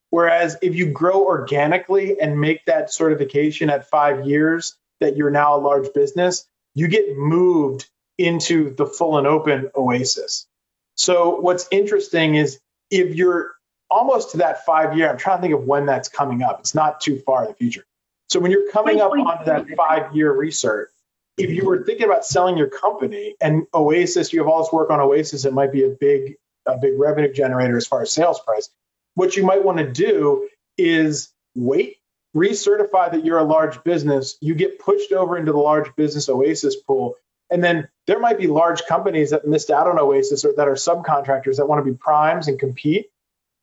[0.10, 5.56] Whereas if you grow organically and make that certification at five years that you're now
[5.56, 10.48] a large business, you get moved into the full and open Oasis.
[10.96, 13.52] So what's interesting is if you're
[13.90, 15.10] almost to that five year.
[15.10, 16.60] I'm trying to think of when that's coming up.
[16.60, 17.86] It's not too far in the future.
[18.30, 20.92] So when you're coming up on that five year recert,
[21.38, 24.90] if you were thinking about selling your company and Oasis, you have all this work
[24.90, 28.40] on Oasis, it might be a big a big revenue generator as far as sales
[28.40, 28.70] price.
[29.16, 30.48] What you might want to do
[30.78, 31.98] is wait,
[32.36, 34.38] recertify that you're a large business.
[34.42, 37.16] You get pushed over into the large business Oasis pool.
[37.50, 40.76] And then there might be large companies that missed out on Oasis or that are
[40.76, 43.08] subcontractors that want to be primes and compete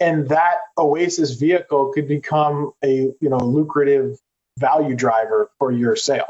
[0.00, 4.18] and that Oasis vehicle could become a you know lucrative
[4.58, 6.28] value driver for your sale.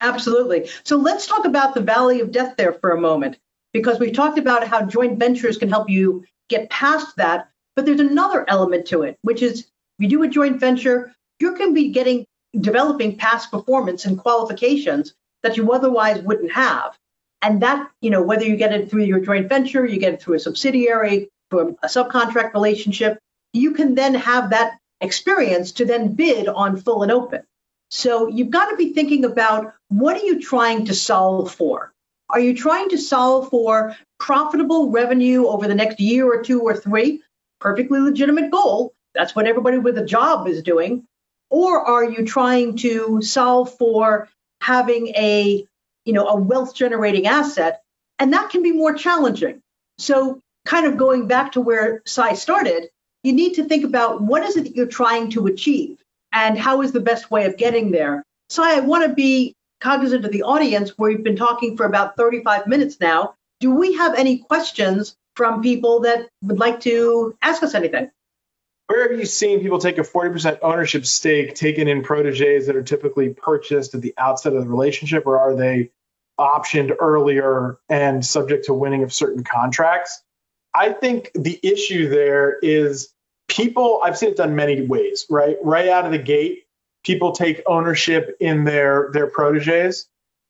[0.00, 0.70] Absolutely.
[0.84, 3.38] So let's talk about the valley of death there for a moment,
[3.72, 7.48] because we've talked about how joint ventures can help you get past that.
[7.74, 9.66] But there's another element to it, which is if
[9.98, 12.26] you do a joint venture, you can be getting
[12.58, 16.98] developing past performance and qualifications that you otherwise wouldn't have.
[17.42, 20.22] And that, you know, whether you get it through your joint venture, you get it
[20.22, 23.18] through a subsidiary, from a subcontract relationship,
[23.52, 27.42] you can then have that experience to then bid on full and open.
[27.90, 31.92] So you've got to be thinking about what are you trying to solve for?
[32.30, 36.76] Are you trying to solve for profitable revenue over the next year or two or
[36.76, 37.22] three?
[37.60, 38.92] Perfectly legitimate goal.
[39.14, 41.04] That's what everybody with a job is doing.
[41.50, 44.28] Or are you trying to solve for
[44.60, 45.64] having a,
[46.04, 47.80] you know, a wealth generating asset?
[48.18, 49.62] And that can be more challenging.
[49.96, 52.90] So kind of going back to where Cy started,
[53.22, 55.98] you need to think about what is it that you're trying to achieve
[56.30, 58.22] and how is the best way of getting there.
[58.50, 62.16] Cy, I want to be cognizant of the audience where we've been talking for about
[62.16, 63.34] 35 minutes now.
[63.60, 68.10] Do we have any questions from people that would like to ask us anything?
[68.88, 72.82] Where have you seen people take a 40% ownership stake taken in proteges that are
[72.82, 75.92] typically purchased at the outset of the relationship, or are they
[76.38, 80.22] optioned earlier and subject to winning of certain contracts?
[80.74, 83.12] I think the issue there is
[83.48, 85.56] people, I've seen it done many ways, right?
[85.62, 86.64] Right out of the gate,
[87.04, 90.08] people take ownership in their their proteges.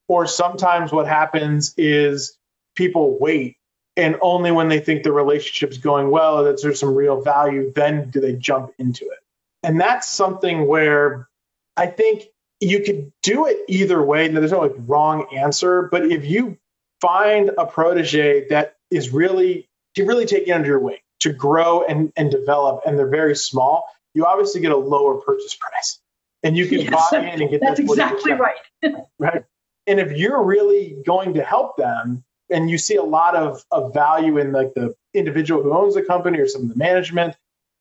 [0.09, 2.37] Or sometimes what happens is
[2.75, 3.57] people wait
[3.97, 8.11] and only when they think the relationship's going well, that there's some real value, then
[8.11, 9.19] do they jump into it.
[9.63, 11.29] And that's something where
[11.77, 12.25] I think
[12.61, 14.29] you could do it either way.
[14.29, 16.59] There's no like wrong answer, but if you
[17.01, 21.83] find a protege that is really to really take you under your wing to grow
[21.85, 23.85] and, and develop, and they're very small,
[24.15, 25.99] you obviously get a lower purchase price.
[26.43, 28.57] And you can yes, buy in and get that that's exactly right.
[29.19, 29.45] right.
[29.87, 33.93] And if you're really going to help them, and you see a lot of, of
[33.93, 37.37] value in like the individual who owns the company or some of the management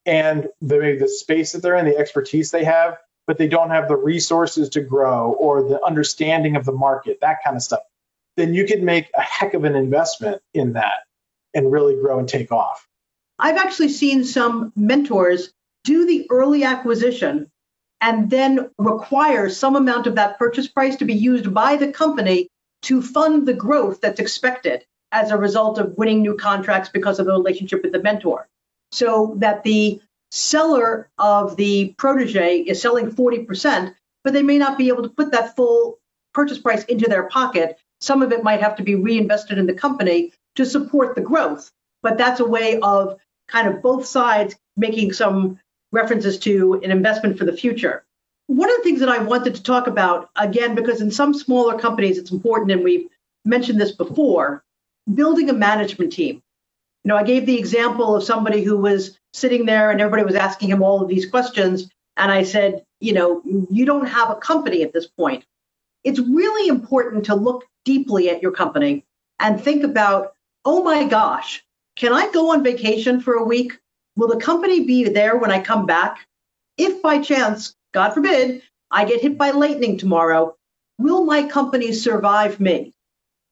[0.06, 2.98] and the, the space that they're in, the expertise they have,
[3.28, 7.38] but they don't have the resources to grow or the understanding of the market, that
[7.44, 7.82] kind of stuff,
[8.36, 11.07] then you could make a heck of an investment in that
[11.58, 12.88] and really grow and take off.
[13.40, 15.52] I've actually seen some mentors
[15.84, 17.52] do the early acquisition
[18.00, 22.48] and then require some amount of that purchase price to be used by the company
[22.84, 27.26] to fund the growth that's expected as a result of winning new contracts because of
[27.26, 28.48] the relationship with the mentor.
[28.92, 30.00] So that the
[30.30, 35.32] seller of the protege is selling 40%, but they may not be able to put
[35.32, 35.98] that full
[36.34, 37.80] purchase price into their pocket.
[38.00, 41.72] Some of it might have to be reinvested in the company to support the growth.
[42.04, 45.60] But that's a way of kind of both sides making some
[45.92, 48.04] references to an investment for the future.
[48.48, 51.78] One of the things that I wanted to talk about, again, because in some smaller
[51.80, 53.08] companies it's important, and we've
[53.46, 54.64] mentioned this before,
[55.14, 56.42] building a management team.
[57.04, 60.36] You know, I gave the example of somebody who was sitting there and everybody was
[60.36, 61.90] asking him all of these questions.
[62.18, 65.46] And I said, you know, you don't have a company at this point.
[66.04, 69.06] It's really important to look deeply at your company
[69.40, 70.34] and think about,
[70.68, 71.64] oh my gosh,
[71.96, 73.80] can I go on vacation for a week?
[74.18, 76.28] Will the company be there when I come back?
[76.78, 78.62] If by chance, God forbid,
[78.92, 80.58] I get hit by lightning tomorrow,
[80.98, 82.92] will my company survive me?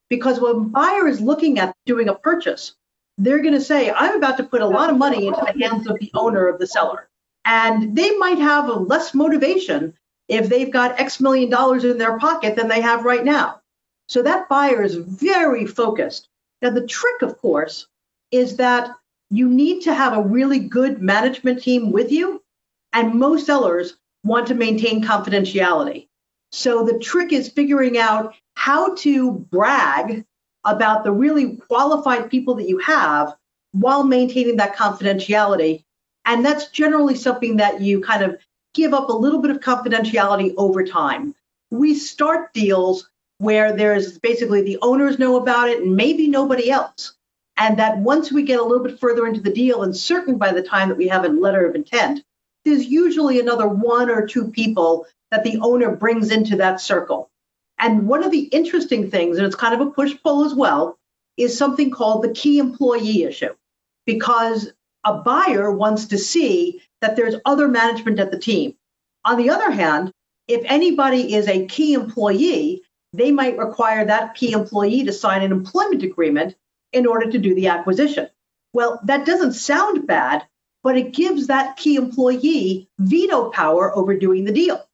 [0.09, 2.76] Because when a buyer is looking at doing a purchase,
[3.18, 5.88] they're going to say, I'm about to put a lot of money into the hands
[5.88, 7.07] of the owner of the seller.
[7.45, 9.93] And they might have less motivation
[10.28, 13.61] if they've got X million dollars in their pocket than they have right now.
[14.09, 16.28] So that buyer is very focused.
[16.66, 17.86] Now, the trick, of course,
[18.32, 18.89] is that
[19.30, 22.41] you need to have a really good management team with you.
[22.91, 26.07] And most sellers want to maintain confidentiality.
[26.51, 30.26] So the trick is figuring out how to brag
[30.63, 33.36] about the really qualified people that you have
[33.74, 35.84] while maintaining that confidentiality.
[36.26, 38.39] And that's generally something that you kind of
[38.74, 41.36] give up a little bit of confidentiality over time.
[41.70, 43.07] We start deals
[43.38, 47.13] where there's basically the owners know about it and maybe nobody else.
[47.57, 50.51] And that once we get a little bit further into the deal, and certain by
[50.51, 52.23] the time that we have a letter of intent,
[52.65, 57.29] there's usually another one or two people that the owner brings into that circle.
[57.77, 60.97] And one of the interesting things, and it's kind of a push pull as well,
[61.38, 63.53] is something called the key employee issue.
[64.05, 64.71] Because
[65.03, 68.75] a buyer wants to see that there's other management at the team.
[69.23, 70.11] On the other hand,
[70.47, 72.83] if anybody is a key employee,
[73.18, 76.55] they might require that key employee to sign an employment agreement
[76.93, 78.30] in order to do the acquisition.
[78.74, 80.45] Well, that doesn't sound bad,
[80.84, 84.86] but it gives that key employee veto power over doing the deal.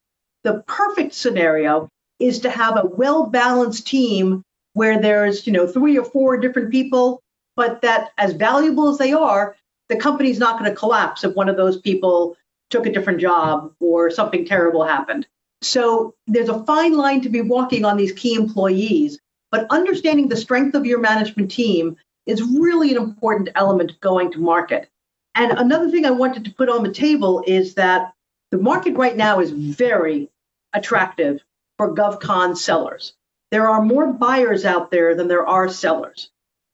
[0.44, 4.44] The perfect scenario is to have a well-balanced team
[4.74, 7.22] where there's, you know, three or four different people,
[7.56, 9.56] but that as valuable as they are,
[9.90, 12.38] the company's not going to collapse if one of those people
[12.70, 15.28] took a different job or something terrible happened.
[15.62, 19.20] So there's a fine line to be walking on these key employees
[19.52, 24.40] but understanding the strength of your management team is really an important element going to
[24.40, 24.90] market.
[25.36, 28.14] And another thing I wanted to put on the table is that
[28.50, 30.30] the market right now is very
[30.74, 31.42] attractive
[31.78, 33.14] for GovCon sellers.
[33.52, 36.30] There are more buyers out there than there are sellers.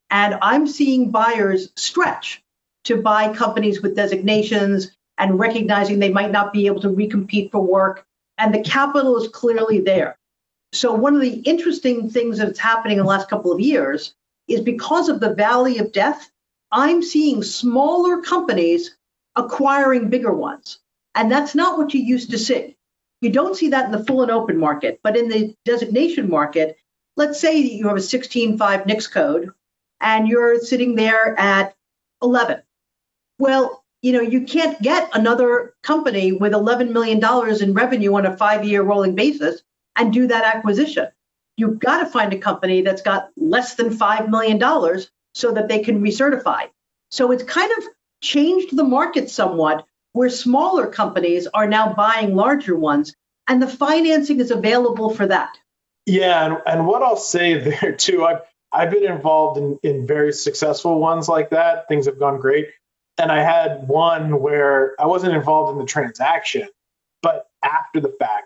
[0.09, 2.43] And I'm seeing buyers stretch
[2.85, 7.61] to buy companies with designations and recognizing they might not be able to recompete for
[7.61, 8.05] work.
[8.37, 10.17] And the capital is clearly there.
[10.73, 14.13] So, one of the interesting things that's happening in the last couple of years
[14.47, 16.29] is because of the valley of death,
[16.71, 18.95] I'm seeing smaller companies
[19.35, 20.79] acquiring bigger ones.
[21.15, 22.77] And that's not what you used to see.
[23.21, 26.77] You don't see that in the full and open market, but in the designation market,
[27.15, 29.51] let's say that you have a 16.5 NAICS code
[29.99, 31.75] and you're sitting there at
[32.21, 32.61] 11.
[33.39, 37.21] Well, you know, you can't get another company with $11 million
[37.61, 39.61] in revenue on a five year rolling basis
[39.95, 41.07] and do that acquisition.
[41.57, 44.59] You've got to find a company that's got less than $5 million
[45.33, 46.69] so that they can recertify.
[47.09, 47.83] So it's kind of
[48.21, 53.15] changed the market somewhat where smaller companies are now buying larger ones
[53.47, 55.57] and the financing is available for that.
[56.05, 58.41] Yeah, and, and what I'll say there too, I've
[58.71, 61.87] I've been involved in, in very successful ones like that.
[61.87, 62.67] Things have gone great.
[63.17, 66.67] And I had one where I wasn't involved in the transaction,
[67.21, 68.45] but after the fact,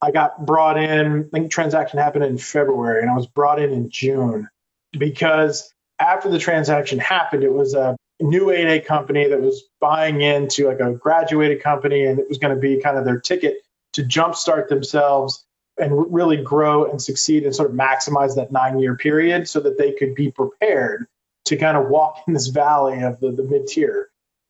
[0.00, 3.72] I got brought in, I think transaction happened in February, and I was brought in
[3.72, 4.48] in June
[4.92, 10.66] because after the transaction happened, it was a new 8A company that was buying into
[10.66, 13.62] like a graduated company, and it was going to be kind of their ticket
[13.94, 15.44] to jumpstart themselves
[15.78, 19.78] and really grow and succeed and sort of maximize that nine year period so that
[19.78, 21.06] they could be prepared
[21.46, 24.08] to kind of walk in this valley of the, the mid tier.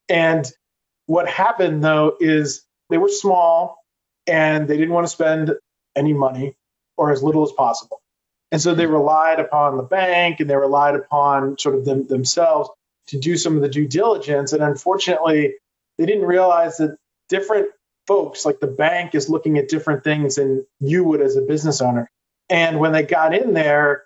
[0.09, 0.51] And
[1.07, 3.79] what happened though is they were small
[4.27, 5.53] and they didn't want to spend
[5.97, 6.55] any money
[6.97, 8.01] or as little as possible.
[8.51, 12.71] And so they relied upon the bank and they relied upon sort of them, themselves
[13.09, 14.53] to do some of the due diligence.
[14.53, 15.55] And unfortunately,
[15.99, 16.97] they didn't realize that
[17.29, 17.69] different
[18.07, 21.81] folks, like the bank, is looking at different things than you would as a business
[21.81, 22.11] owner.
[22.49, 24.05] And when they got in there,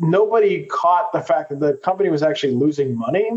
[0.00, 3.30] nobody caught the fact that the company was actually losing money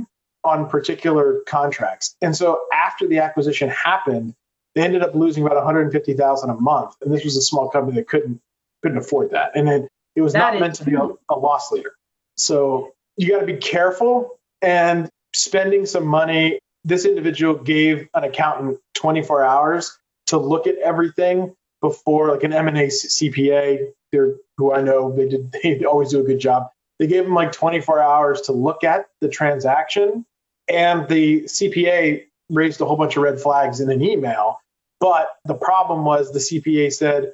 [0.44, 2.16] on particular contracts.
[2.22, 4.34] And so after the acquisition happened,
[4.76, 6.96] they ended up losing about 150,000 a month.
[7.02, 8.42] And this was a small company that couldn't
[8.84, 9.52] couldn't afford that.
[9.56, 11.94] And then it was that not meant to be a, a loss leader.
[12.36, 16.60] So you got to be careful and spending some money.
[16.84, 19.98] This individual gave an accountant 24 hours
[20.28, 25.52] to look at everything before, like an M&A CPA, they're, who I know they did,
[25.64, 26.70] they always do a good job.
[27.00, 30.26] They gave him like 24 hours to look at the transaction,
[30.68, 34.60] and the CPA raised a whole bunch of red flags in an email.
[35.00, 37.34] But the problem was the CPA said,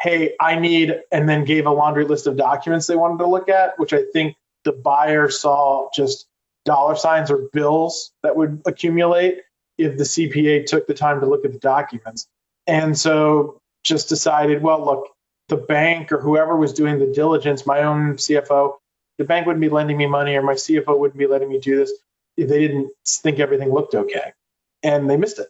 [0.00, 3.50] "Hey, I need," and then gave a laundry list of documents they wanted to look
[3.50, 6.26] at, which I think the buyer saw just
[6.64, 9.40] dollar signs or bills that would accumulate
[9.76, 12.26] if the CPA took the time to look at the documents.
[12.66, 15.08] And so just decided, well, look,
[15.52, 18.76] the bank or whoever was doing the diligence, my own CFO,
[19.18, 21.76] the bank wouldn't be lending me money or my CFO wouldn't be letting me do
[21.76, 21.92] this
[22.38, 24.32] if they didn't think everything looked okay.
[24.82, 25.48] And they missed it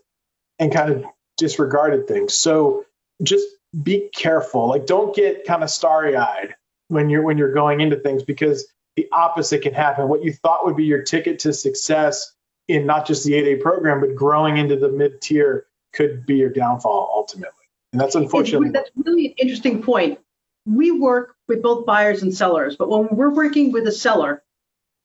[0.59, 1.05] and kind of
[1.37, 2.35] disregarded things.
[2.35, 2.85] So
[3.23, 3.47] just
[3.81, 4.67] be careful.
[4.67, 6.57] Like don't get kind of starry-eyed
[6.89, 10.09] when you're when you're going into things because the opposite can happen.
[10.09, 12.33] What you thought would be your ticket to success
[12.67, 16.51] in not just the 8A program, but growing into the mid tier could be your
[16.51, 17.62] downfall ultimately.
[17.93, 18.71] And that's unfortunately.
[18.71, 20.19] That's really an interesting point.
[20.67, 24.43] We work with both buyers and sellers, but when we're working with a seller,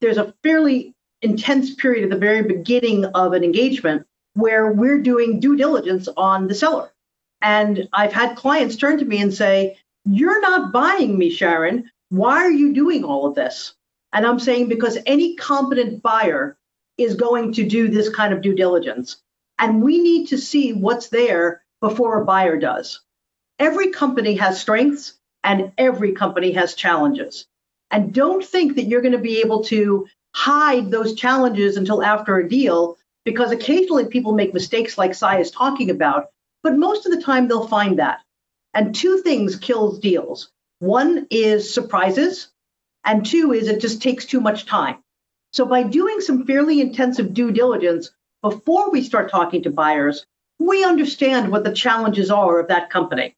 [0.01, 5.39] there's a fairly intense period at the very beginning of an engagement where we're doing
[5.39, 6.91] due diligence on the seller.
[7.41, 11.89] And I've had clients turn to me and say, You're not buying me, Sharon.
[12.09, 13.73] Why are you doing all of this?
[14.13, 16.57] And I'm saying because any competent buyer
[16.97, 19.17] is going to do this kind of due diligence.
[19.59, 23.01] And we need to see what's there before a buyer does.
[23.59, 25.13] Every company has strengths
[25.43, 27.47] and every company has challenges.
[27.89, 32.37] And don't think that you're going to be able to hide those challenges until after
[32.37, 36.27] a deal, because occasionally people make mistakes like Cy is talking about,
[36.63, 38.19] but most of the time they'll find that.
[38.73, 40.51] And two things kills deals.
[40.79, 42.49] One is surprises,
[43.03, 44.97] and two is it just takes too much time.
[45.53, 48.11] So by doing some fairly intensive due diligence
[48.41, 50.25] before we start talking to buyers,
[50.59, 53.35] we understand what the challenges are of that company.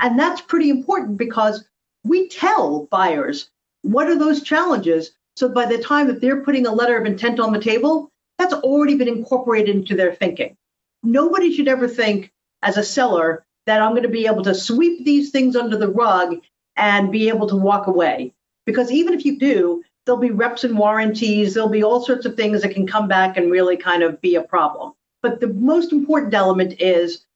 [0.00, 1.64] And that's pretty important because
[2.04, 3.50] we tell buyers
[3.82, 5.12] what are those challenges.
[5.36, 8.54] So by the time that they're putting a letter of intent on the table, that's
[8.54, 10.56] already been incorporated into their thinking.
[11.02, 15.04] Nobody should ever think as a seller that I'm going to be able to sweep
[15.04, 16.36] these things under the rug
[16.76, 18.32] and be able to walk away.
[18.64, 22.36] Because even if you do, there'll be reps and warranties, there'll be all sorts of
[22.36, 24.92] things that can come back and really kind of be a problem.
[25.26, 27.26] But the most important element is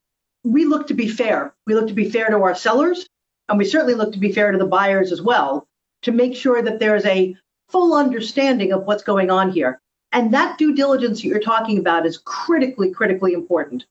[0.45, 1.53] we look to be fair.
[1.67, 3.09] We look to be fair to our sellers,
[3.49, 5.67] and we certainly look to be fair to the buyers as well
[6.03, 7.35] to make sure that there's a
[7.69, 9.81] full understanding of what's going on here.
[10.13, 13.87] And that due diligence that you're talking about is critically, critically important.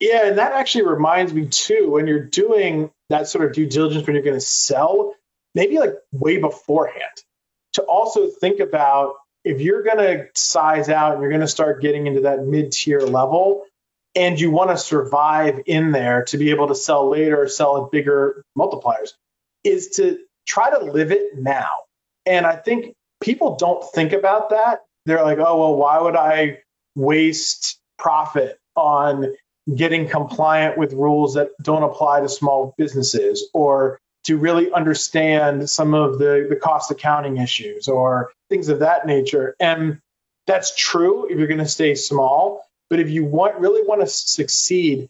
[0.00, 4.04] Yeah, and that actually reminds me too, when you're doing that sort of due diligence
[4.04, 5.14] when you're going to sell,
[5.54, 7.22] maybe like way beforehand,
[7.74, 9.14] to also think about
[9.44, 12.72] if you're going to size out and you're going to start getting into that mid
[12.72, 13.64] tier level
[14.16, 17.84] and you want to survive in there to be able to sell later or sell
[17.84, 19.12] at bigger multipliers,
[19.64, 21.70] is to try to live it now.
[22.26, 24.80] And I think people don't think about that.
[25.04, 26.60] They're like, oh, well, why would I
[26.94, 29.34] waste profit on
[29.74, 35.94] getting compliant with rules that don't apply to small businesses or to really understand some
[35.94, 39.54] of the, the cost accounting issues or things of that nature.
[39.60, 40.00] And
[40.46, 42.64] that's true if you're going to stay small.
[42.90, 45.08] But if you want really want to succeed,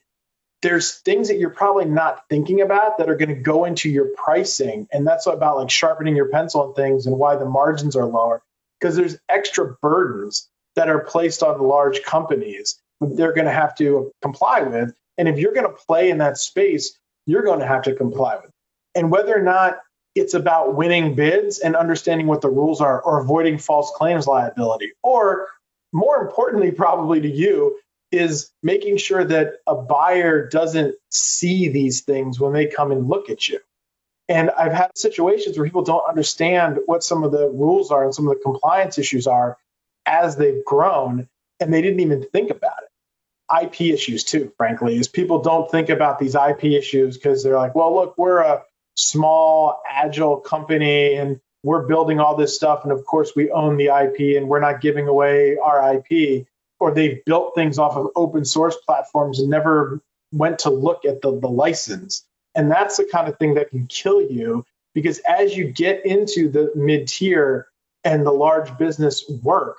[0.62, 4.06] there's things that you're probably not thinking about that are going to go into your
[4.16, 4.88] pricing.
[4.92, 8.42] And that's about like sharpening your pencil and things and why the margins are lower.
[8.80, 13.76] Because there's extra burdens that are placed on large companies that they're going to have
[13.76, 14.94] to comply with.
[15.18, 18.36] And if you're going to play in that space, you're going to have to comply
[18.36, 18.50] with
[18.94, 19.78] and whether or not
[20.14, 24.92] it's about winning bids and understanding what the rules are or avoiding false claims liability
[25.02, 25.48] or
[25.92, 27.78] more importantly probably to you
[28.12, 33.30] is making sure that a buyer doesn't see these things when they come and look
[33.30, 33.58] at you
[34.28, 38.14] And I've had situations where people don't understand what some of the rules are and
[38.14, 39.58] some of the compliance issues are
[40.06, 41.28] as they've grown,
[41.60, 43.64] and they didn't even think about it.
[43.64, 47.74] IP issues, too, frankly, is people don't think about these IP issues because they're like,
[47.74, 48.62] well, look, we're a
[48.94, 52.84] small, agile company and we're building all this stuff.
[52.84, 56.46] And of course, we own the IP and we're not giving away our IP.
[56.78, 60.00] Or they've built things off of open source platforms and never
[60.32, 62.24] went to look at the, the license.
[62.54, 64.64] And that's the kind of thing that can kill you
[64.94, 67.66] because as you get into the mid tier
[68.04, 69.78] and the large business work,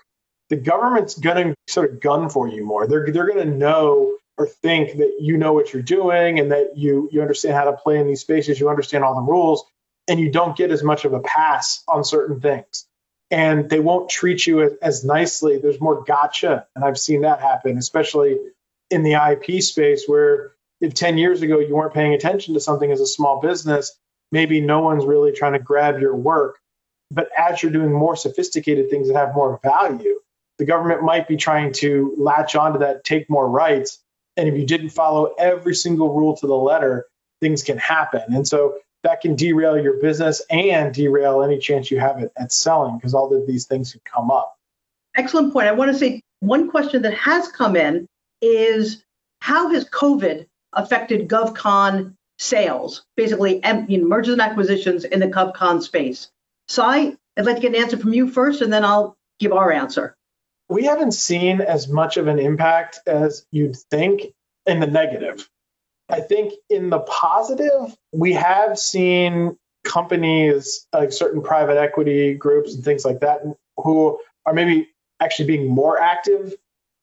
[0.49, 2.87] the government's going to sort of gun for you more.
[2.87, 6.77] They're, they're going to know or think that you know what you're doing and that
[6.77, 9.63] you, you understand how to play in these spaces, you understand all the rules,
[10.07, 12.85] and you don't get as much of a pass on certain things.
[13.31, 15.57] And they won't treat you as, nicely.
[15.57, 16.67] There's more gotcha.
[16.75, 18.37] And I've seen that happen, especially
[18.91, 22.91] in the IP space where if 10 years ago you weren't paying attention to something
[22.91, 23.97] as a small business,
[24.31, 26.59] maybe no one's really trying to grab your work.
[27.09, 30.19] But as you're doing more sophisticated things that have more value,
[30.57, 33.99] the government might be trying to latch onto that, take more rights.
[34.37, 37.05] And if you didn't follow every single rule to the letter,
[37.41, 38.33] things can happen.
[38.33, 42.51] And so that can derail your business and derail any chance you have at, at
[42.51, 44.57] selling because all of these things could come up.
[45.15, 45.67] Excellent point.
[45.67, 48.07] I want to say one question that has come in
[48.41, 49.03] is
[49.39, 55.81] how has COVID affected GovCon sales, basically you know, mergers and acquisitions in the GovCon
[55.81, 56.29] space.
[56.67, 59.71] Cy, I'd like to get an answer from you first, and then I'll give our
[59.71, 60.15] answer.
[60.69, 64.33] We haven't seen as much of an impact as you'd think
[64.65, 65.47] in the negative.
[66.09, 72.83] I think in the positive, we have seen companies like certain private equity groups and
[72.83, 73.41] things like that
[73.77, 74.89] who are maybe
[75.19, 76.53] actually being more active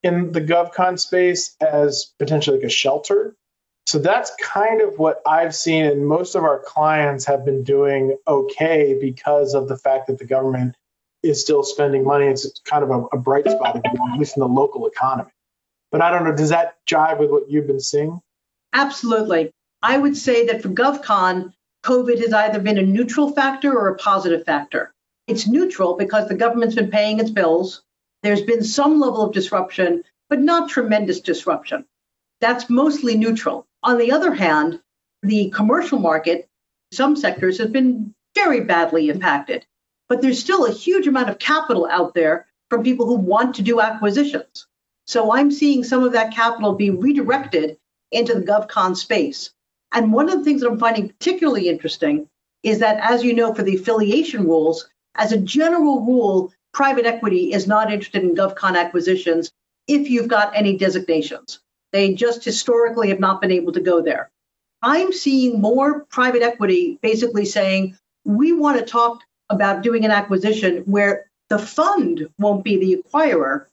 [0.02, 3.36] in the GovCon space as potentially like a shelter
[3.86, 8.16] so that's kind of what I've seen, and most of our clients have been doing
[8.26, 10.76] okay because of the fact that the government
[11.22, 12.26] is still spending money.
[12.26, 15.30] It's kind of a, a bright spot, at least in the local economy.
[15.90, 18.20] But I don't know, does that jive with what you've been seeing?
[18.72, 19.52] Absolutely.
[19.82, 21.52] I would say that for GovCon,
[21.84, 24.94] COVID has either been a neutral factor or a positive factor.
[25.26, 27.82] It's neutral because the government's been paying its bills.
[28.22, 31.84] There's been some level of disruption, but not tremendous disruption.
[32.40, 33.66] That's mostly neutral.
[33.82, 34.80] On the other hand,
[35.22, 36.48] the commercial market,
[36.92, 39.66] some sectors, has been very badly impacted.
[40.12, 43.62] But there's still a huge amount of capital out there from people who want to
[43.62, 44.66] do acquisitions.
[45.06, 47.78] So I'm seeing some of that capital be redirected
[48.10, 49.54] into the GovCon space.
[49.90, 52.28] And one of the things that I'm finding particularly interesting
[52.62, 57.54] is that, as you know, for the affiliation rules, as a general rule, private equity
[57.54, 59.50] is not interested in GovCon acquisitions
[59.88, 61.60] if you've got any designations.
[61.92, 64.30] They just historically have not been able to go there.
[64.82, 67.96] I'm seeing more private equity basically saying,
[68.26, 69.22] we want to talk
[69.53, 73.66] about doing an acquisition where the fund won't be the acquirer,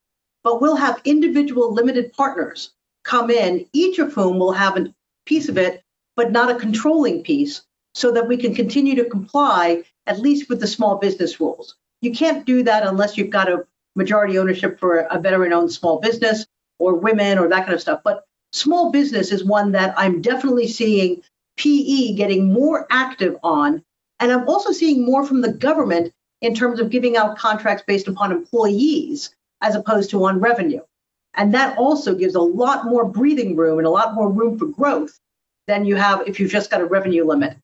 [0.43, 2.71] but we'll have individual limited partners
[3.03, 4.93] come in, each of whom will have a
[5.25, 5.83] piece of it,
[6.15, 7.61] but not a controlling piece,
[7.93, 11.75] so that we can continue to comply at least with the small business rules.
[12.01, 13.65] You can't do that unless you've got a
[13.95, 16.45] majority ownership for a veteran owned small business
[16.79, 18.01] or women or that kind of stuff.
[18.03, 21.21] But small business is one that I'm definitely seeing
[21.57, 23.83] PE getting more active on.
[24.19, 28.07] And I'm also seeing more from the government in terms of giving out contracts based
[28.07, 30.81] upon employees as opposed to on revenue.
[31.33, 34.65] And that also gives a lot more breathing room and a lot more room for
[34.65, 35.19] growth
[35.67, 37.57] than you have if you've just got a revenue limit.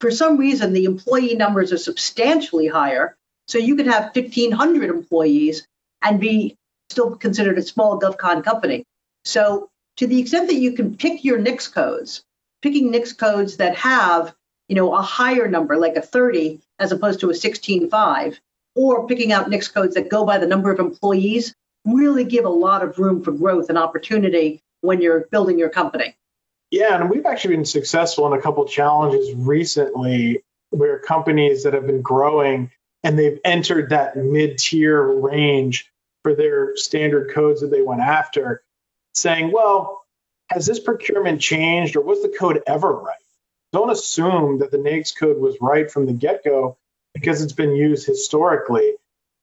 [0.00, 3.16] For some reason, the employee numbers are substantially higher.
[3.46, 5.66] So you could have 1,500 employees
[6.02, 6.56] and be
[6.90, 8.84] still considered a small GovCon company.
[9.24, 12.24] So to the extent that you can pick your NAICS codes,
[12.62, 14.34] picking NAICS codes that have
[14.72, 18.38] you know a higher number like a 30 as opposed to a 16.5,
[18.74, 21.54] or picking out NAICS codes that go by the number of employees
[21.84, 26.16] really give a lot of room for growth and opportunity when you're building your company.
[26.70, 31.86] Yeah, and we've actually been successful in a couple challenges recently where companies that have
[31.86, 32.70] been growing
[33.02, 35.92] and they've entered that mid-tier range
[36.22, 38.62] for their standard codes that they went after,
[39.12, 40.00] saying, well,
[40.50, 43.16] has this procurement changed or was the code ever right?
[43.72, 46.76] Don't assume that the NAICS code was right from the get go
[47.14, 48.94] because it's been used historically.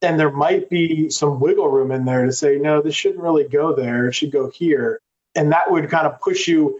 [0.02, 3.48] And there might be some wiggle room in there to say, no, this shouldn't really
[3.48, 4.08] go there.
[4.08, 5.02] It should go here.
[5.36, 6.80] And that would kind of push you.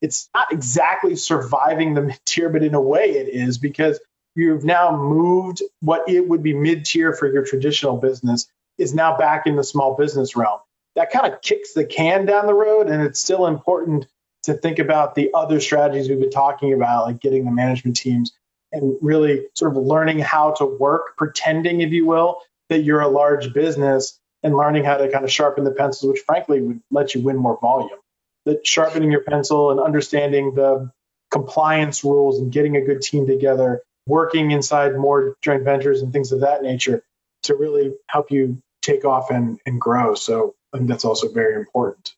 [0.00, 3.98] It's not exactly surviving the mid tier, but in a way it is because
[4.34, 8.48] you've now moved what it would be mid tier for your traditional business
[8.78, 10.60] is now back in the small business realm.
[10.96, 14.06] That kind of kicks the can down the road, and it's still important
[14.44, 18.32] to think about the other strategies we've been talking about, like getting the management teams
[18.72, 23.08] and really sort of learning how to work, pretending, if you will, that you're a
[23.08, 27.14] large business and learning how to kind of sharpen the pencils, which frankly would let
[27.14, 27.98] you win more volume.
[28.46, 30.90] That sharpening your pencil and understanding the
[31.30, 36.32] compliance rules and getting a good team together, working inside more joint ventures and things
[36.32, 37.02] of that nature
[37.42, 40.14] to really help you take off and, and grow.
[40.14, 42.14] So I think that's also very important.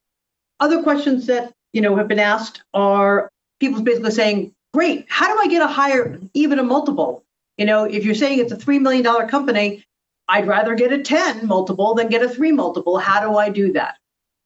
[0.59, 5.39] Other questions that you know have been asked are people basically saying, "Great, how do
[5.41, 7.23] I get a higher, even a multiple?"
[7.57, 9.83] You know, if you're saying it's a three million dollar company,
[10.27, 12.97] I'd rather get a 10 multiple than get a three multiple.
[12.97, 13.97] How do I do that?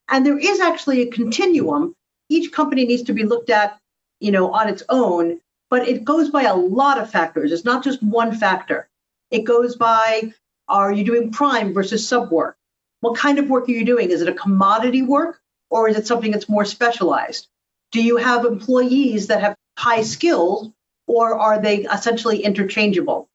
[0.09, 1.93] And there is actually a continuum.
[2.29, 3.77] Each company needs to be looked at,
[4.19, 7.51] you know, on its own, but it goes by a lot of factors.
[7.51, 8.89] It's not just one factor.
[9.31, 10.33] It goes by
[10.67, 12.57] are you doing prime versus sub work?
[12.99, 14.09] What kind of work are you doing?
[14.09, 15.39] Is it a commodity work
[15.69, 17.47] or is it something that's more specialized?
[17.91, 20.71] Do you have employees that have high skills
[21.07, 23.29] or are they essentially interchangeable?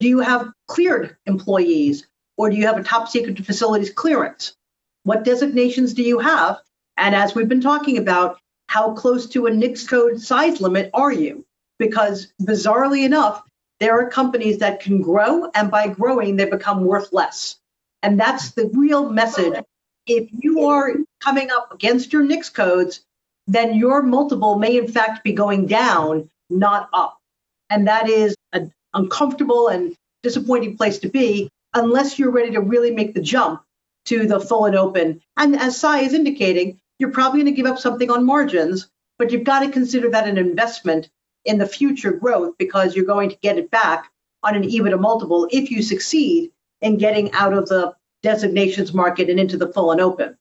[0.00, 2.06] Do you have cleared employees
[2.36, 4.54] or do you have a top secret facilities clearance?
[5.04, 6.58] What designations do you have?
[6.96, 11.12] And as we've been talking about, how close to a NAICS code size limit are
[11.12, 11.44] you?
[11.78, 13.42] Because bizarrely enough,
[13.78, 17.58] there are companies that can grow, and by growing, they become worth less.
[18.02, 19.52] And that's the real message.
[20.06, 23.00] If you are coming up against your NAICS codes,
[23.46, 27.18] then your multiple may in fact be going down, not up.
[27.70, 32.90] And that is an uncomfortable and disappointing place to be unless you're ready to really
[32.90, 33.62] make the jump
[34.06, 35.20] to the full and open.
[35.36, 38.88] And as Cy is indicating, you're probably going to give up something on margins,
[39.18, 41.10] but you've got to consider that an investment
[41.44, 44.10] in the future growth because you're going to get it back
[44.42, 46.50] on an EBITDA multiple if you succeed
[46.80, 50.36] in getting out of the designations market and into the full and open.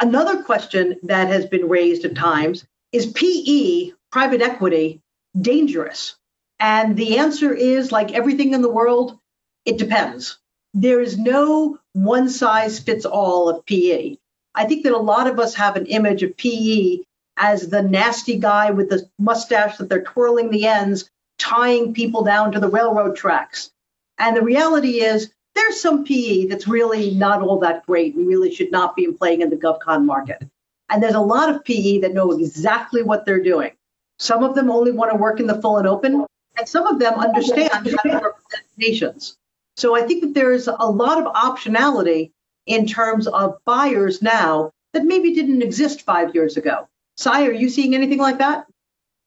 [0.00, 5.00] Another question that has been raised at times is PE, private equity,
[5.38, 6.16] dangerous?
[6.60, 9.18] And the answer is like everything in the world,
[9.64, 10.38] it depends.
[10.74, 14.16] There is no one size fits all of PE.
[14.54, 16.98] I think that a lot of us have an image of PE
[17.36, 21.08] as the nasty guy with the mustache that they're twirling the ends,
[21.38, 23.70] tying people down to the railroad tracks.
[24.18, 28.54] And the reality is, there's some PE that's really not all that great and really
[28.54, 30.42] should not be playing in the GovCon market.
[30.88, 33.72] And there's a lot of PE that know exactly what they're doing.
[34.18, 36.24] Some of them only want to work in the full and open,
[36.56, 39.36] and some of them understand how to with nations.
[39.76, 42.32] So I think that there's a lot of optionality
[42.66, 46.88] in terms of buyers now that maybe didn't exist five years ago.
[47.16, 48.66] Cy, are you seeing anything like that?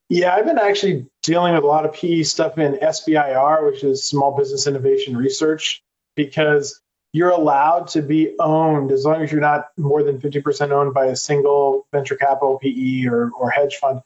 [0.10, 4.04] Yeah, I've been actually dealing with a lot of PE stuff in SBIR, which is
[4.04, 5.82] Small Business Innovation Research,
[6.26, 6.82] because
[7.14, 11.08] you're allowed to be owned as long as you're not more than 50% owned by
[11.08, 14.02] a single venture capital PE or, or hedge fund.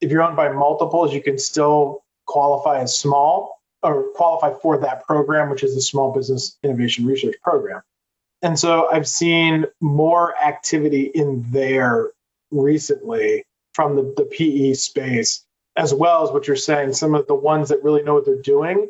[0.00, 5.04] If you're owned by multiples, you can still qualify as small or qualify for that
[5.04, 7.82] program, which is the Small Business Innovation Research Program.
[8.42, 12.10] And so I've seen more activity in there
[12.50, 13.44] recently
[13.74, 15.44] from the, the PE space,
[15.76, 16.94] as well as what you're saying.
[16.94, 18.88] Some of the ones that really know what they're doing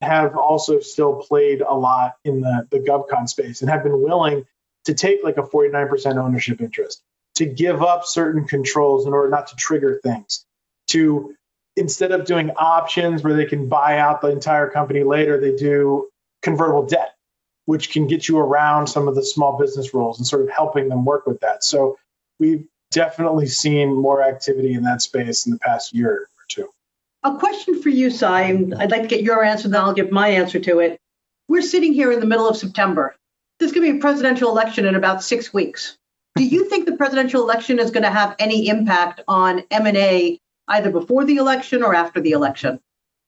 [0.00, 4.44] have also still played a lot in the, the GovCon space and have been willing
[4.84, 7.02] to take like a 49% ownership interest,
[7.36, 10.44] to give up certain controls in order not to trigger things,
[10.88, 11.34] to
[11.76, 16.08] instead of doing options where they can buy out the entire company later, they do
[16.42, 17.14] convertible debt,
[17.66, 20.88] which can get you around some of the small business rules and sort of helping
[20.88, 21.64] them work with that.
[21.64, 21.98] So
[22.38, 26.28] we've definitely seen more activity in that space in the past year.
[27.26, 28.42] A question for you, Cy.
[28.44, 31.00] I'd like to get your answer, then I'll give my answer to it.
[31.48, 33.16] We're sitting here in the middle of September.
[33.58, 35.98] There's going to be a presidential election in about six weeks.
[36.36, 40.92] Do you think the presidential election is going to have any impact on M&A either
[40.92, 42.78] before the election or after the election?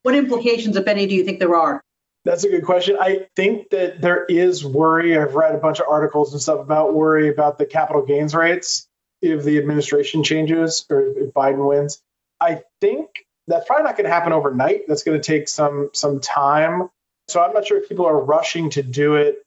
[0.05, 1.83] What implications, if any, do you think there are?
[2.25, 2.99] That's a good question.
[3.01, 5.19] I think that there is worry.
[5.19, 8.87] I've read a bunch of articles and stuff about worry about the capital gains rates
[9.21, 12.01] if the administration changes or if Biden wins.
[12.41, 13.09] I think
[13.49, 14.87] that's probably not going to happen overnight.
[14.87, 16.91] That's going to take some some time.
[17.29, 19.43] So I'm not sure if people are rushing to do it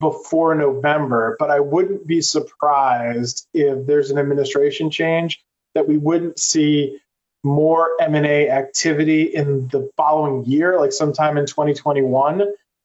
[0.00, 5.42] before November, but I wouldn't be surprised if there's an administration change
[5.74, 6.98] that we wouldn't see
[7.44, 12.42] more M&A activity in the following year, like sometime in 2021,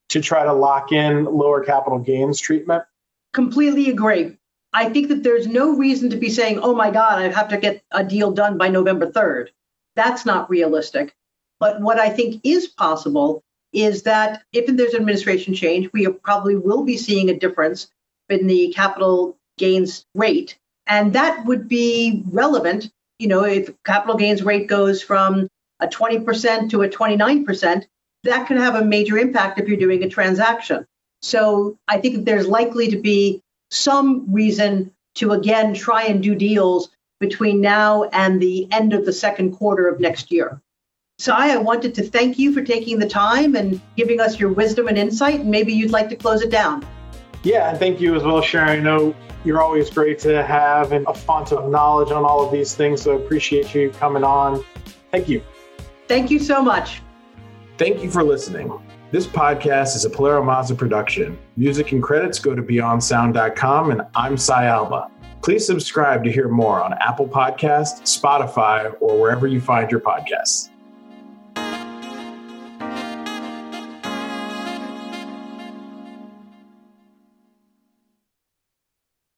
[0.09, 2.83] to try to lock in lower capital gains treatment?
[3.33, 4.37] Completely agree.
[4.73, 7.57] I think that there's no reason to be saying, oh my God, I have to
[7.57, 9.49] get a deal done by November 3rd.
[9.95, 11.13] That's not realistic.
[11.59, 16.55] But what I think is possible is that if there's an administration change, we probably
[16.55, 17.89] will be seeing a difference
[18.29, 20.57] in the capital gains rate.
[20.87, 22.91] And that would be relevant
[23.23, 25.47] you know, if capital gains rate goes from
[25.79, 27.85] a 20% to a 29%,
[28.23, 30.85] that can have a major impact if you're doing a transaction.
[31.21, 33.41] So I think there's likely to be
[33.71, 36.89] some reason to again try and do deals
[37.23, 40.61] between now and the end of the second quarter of next year.
[41.19, 44.89] Cy, I wanted to thank you for taking the time and giving us your wisdom
[44.89, 45.39] and insight.
[45.39, 46.85] And maybe you'd like to close it down.
[47.43, 48.69] Yeah, and thank you as well, Sharon.
[48.69, 49.15] I know
[49.45, 53.01] you're always great to have and a font of knowledge on all of these things.
[53.03, 54.61] So I appreciate you coming on.
[55.11, 55.41] Thank you.
[56.09, 57.01] Thank you so much.
[57.77, 58.69] Thank you for listening.
[59.11, 61.39] This podcast is a PilieroMazza production.
[61.55, 65.09] Music and credits go to beyondsound.com, and I'm Cy Alba.
[65.43, 70.69] Please subscribe to hear more on Apple Podcast, Spotify, or wherever you find your podcasts.